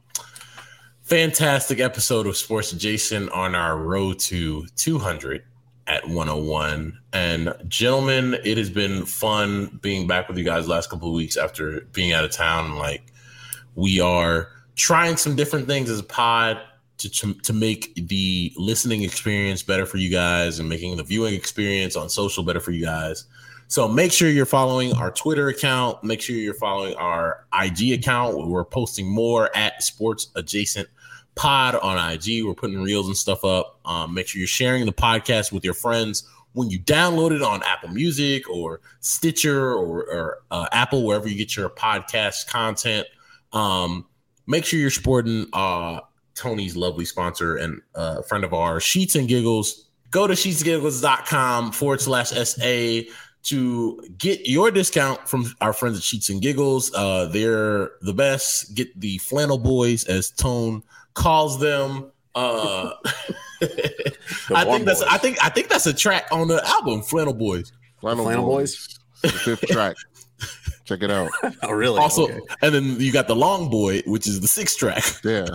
[1.04, 5.44] fantastic episode of Sports Adjacent on our road to 200
[5.88, 6.98] at 101.
[7.12, 11.38] And gentlemen, it has been fun being back with you guys last couple of weeks
[11.38, 12.76] after being out of town.
[12.76, 13.04] Like
[13.76, 16.60] we are trying some different things as a pod
[16.98, 21.34] to, to to make the listening experience better for you guys and making the viewing
[21.34, 23.26] experience on social better for you guys.
[23.68, 26.04] So make sure you're following our Twitter account.
[26.04, 28.48] Make sure you're following our IG account.
[28.48, 30.88] We're posting more at Sports Adjacent
[31.36, 32.44] Pod on IG.
[32.46, 33.80] We're putting reels and stuff up.
[33.86, 36.24] Um, make sure you're sharing the podcast with your friends
[36.54, 41.36] when you download it on Apple Music or Stitcher or, or uh, Apple, wherever you
[41.36, 43.08] get your podcast content.
[43.52, 44.06] Um,
[44.48, 46.02] make sure you're supporting uh,
[46.36, 49.90] Tony's lovely sponsor and uh, friend of ours, Sheets and Giggles.
[50.12, 53.02] Go to sheetsandgiggles.com forward slash SA
[53.44, 56.94] to get your discount from our friends at Sheets and Giggles.
[56.94, 58.76] Uh, they're the best.
[58.76, 60.84] Get the flannel boys, as Tone
[61.14, 62.12] calls them.
[62.36, 62.92] Uh,
[64.54, 67.72] I think that's I think I think that's a track on the album, Flannel Boys.
[68.02, 69.00] Flannel, Flannel Boys.
[69.22, 69.96] The fifth track.
[70.86, 71.30] Check it out.
[71.64, 71.98] Oh, really?
[72.00, 72.40] Also, Okay.
[72.62, 75.04] and then you got the Long Boy, which is the sixth track.
[75.24, 75.46] Yeah.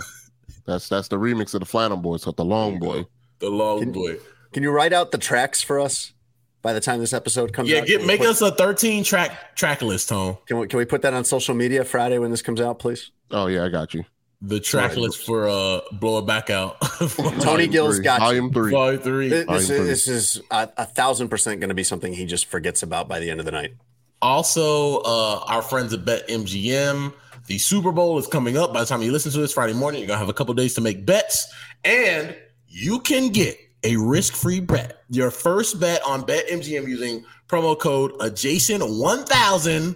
[0.65, 3.05] That's that's the remix of the Flannel Boys, so the Long Boy.
[3.39, 4.17] The Long Boy.
[4.53, 6.13] Can you write out the tracks for us
[6.61, 7.87] by the time this episode comes Yeah, out?
[7.87, 10.37] get make put- us a 13 track track list, Tone.
[10.47, 13.11] Can we, can we put that on social media Friday when this comes out, please?
[13.31, 14.03] Oh yeah, I got you.
[14.41, 15.01] The track Sorry.
[15.01, 16.79] list for uh blow it back out.
[16.99, 18.03] Tony Volume Gill's three.
[18.05, 18.19] got.
[18.21, 18.71] Volume three.
[18.71, 19.29] Volume three.
[19.29, 19.77] This, Volume is, three.
[19.79, 23.19] this is a, a thousand percent going to be something he just forgets about by
[23.19, 23.73] the end of the night.
[24.21, 27.13] Also, uh, our friends at Bet MGM.
[27.47, 28.73] The Super Bowl is coming up.
[28.73, 30.73] By the time you listen to this Friday morning, you're gonna have a couple days
[30.75, 31.51] to make bets,
[31.83, 32.35] and
[32.67, 35.03] you can get a risk-free bet.
[35.09, 39.95] Your first bet on Bet MGM using promo code adjacent one thousand.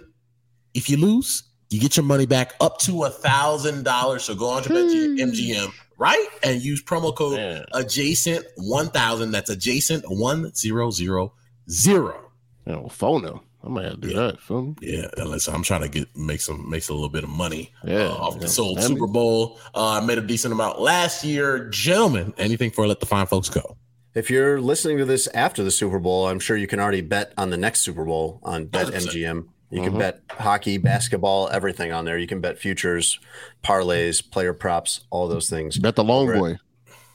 [0.74, 1.44] If you lose,
[1.74, 4.24] you get your money back up to a thousand dollars.
[4.24, 7.64] So go on to Bet MGM, right, and use promo code Man.
[7.72, 9.32] adjacent one thousand.
[9.32, 11.32] That's adjacent one zero zero
[11.68, 12.30] zero.
[12.66, 13.40] You know, phone them.
[13.62, 14.26] I might have to do Yeah.
[14.26, 14.40] that.
[14.42, 14.74] Feel me?
[14.82, 18.08] Yeah, unless I'm trying to get make some makes a little bit of money Yeah,
[18.08, 19.58] uh, off the sold Super Bowl.
[19.74, 22.34] Uh, I made a decent amount last year, gentlemen.
[22.36, 23.76] Anything for let the fine folks go.
[24.14, 27.32] If you're listening to this after the Super Bowl, I'm sure you can already bet
[27.36, 29.08] on the next Super Bowl on Bet 100%.
[29.08, 29.46] MGM.
[29.74, 29.84] You Mhm.
[29.84, 32.16] can bet hockey, basketball, everything on there.
[32.16, 33.18] You can bet futures,
[33.64, 36.38] parlays, player props, all those things Bet the Long Over it.
[36.38, 36.56] Boy.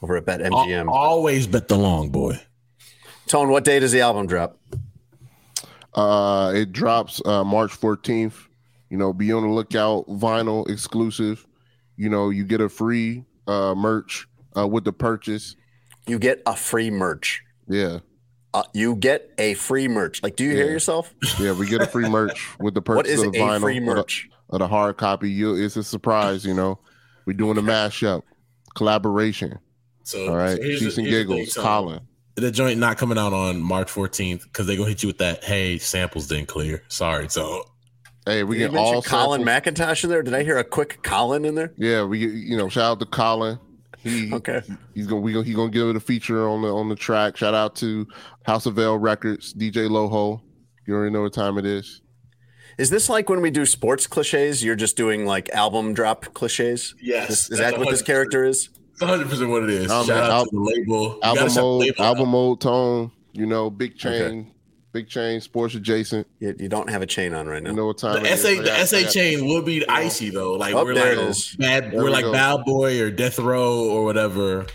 [0.01, 0.89] over at Bet Al- MGM.
[0.89, 2.39] always bet the long boy.
[3.27, 4.57] Tone, what day does the album drop?
[5.93, 8.47] Uh, it drops uh, March 14th.
[8.89, 10.07] You know, be on the lookout.
[10.07, 11.45] Vinyl exclusive.
[11.97, 14.27] You know, you get a free uh, merch
[14.57, 15.55] uh, with the purchase.
[16.07, 17.41] You get a free merch.
[17.67, 17.99] Yeah,
[18.53, 20.23] Uh, you get a free merch.
[20.23, 21.13] Like, do you hear yourself?
[21.39, 23.61] yeah, we get a free merch with the purchase What is of the a vinyl
[23.61, 24.29] free or the- merch?
[24.49, 25.29] of the hard copy.
[25.29, 26.43] You, it's a surprise.
[26.43, 26.79] You know,
[27.25, 28.23] we're doing a mashup
[28.75, 29.59] collaboration.
[30.03, 31.53] So, All right, so here's Cheeks the- and giggles.
[31.53, 31.99] thing, Colin.
[32.35, 35.43] The joint not coming out on March 14th because they're gonna hit you with that.
[35.43, 36.83] Hey, samples didn't clear.
[36.87, 37.65] Sorry, so
[38.25, 39.73] Hey, we Did get mention all Colin samples.
[39.75, 40.21] McIntosh in there?
[40.23, 41.73] Did I hear a quick Colin in there?
[41.77, 43.59] Yeah, we you know shout out to Colin.
[44.03, 44.61] He Okay.
[44.95, 47.35] he's gonna we gonna he gonna give it a feature on the on the track.
[47.37, 48.07] Shout out to
[48.43, 50.41] House of L Records, DJ Loho.
[50.87, 52.01] You already know what time it is.
[52.77, 54.63] Is this like when we do sports cliches?
[54.63, 56.95] You're just doing like album drop cliches?
[57.01, 58.69] Yes, Is, is that what this character is?
[58.99, 59.91] 100 percent what it is.
[59.91, 61.19] Oh, Shout out al- to the label.
[61.21, 63.11] Album shout mode, label album mode tone.
[63.33, 64.51] You know, big chain,
[64.91, 66.27] big chain, sports adjacent.
[66.39, 67.69] You, you don't have a chain on right now.
[67.71, 68.41] You know what time The it is.
[68.41, 70.53] SA I the got- SA got- chain would be icy though.
[70.53, 71.55] Like Oh, we're like it is.
[71.57, 71.91] bad.
[71.91, 72.31] There we're we like go.
[72.31, 74.65] Bad Boy or Death Row or whatever.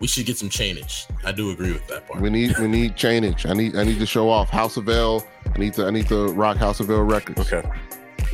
[0.00, 1.06] We should get some chainage.
[1.24, 2.20] I do agree with that part.
[2.20, 3.46] We need we need chainage.
[3.46, 5.24] I need I need to show off House of L.
[5.54, 7.40] I need to I need to rock House of L Records.
[7.40, 7.62] Okay.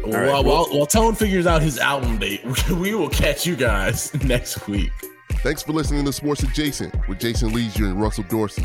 [0.02, 4.14] while, right, while, while Tone figures out his album date, we will catch you guys
[4.24, 4.90] next week.
[5.42, 8.64] Thanks for listening to Sports Adjacent with Jason Lieser and Russell Dorsey.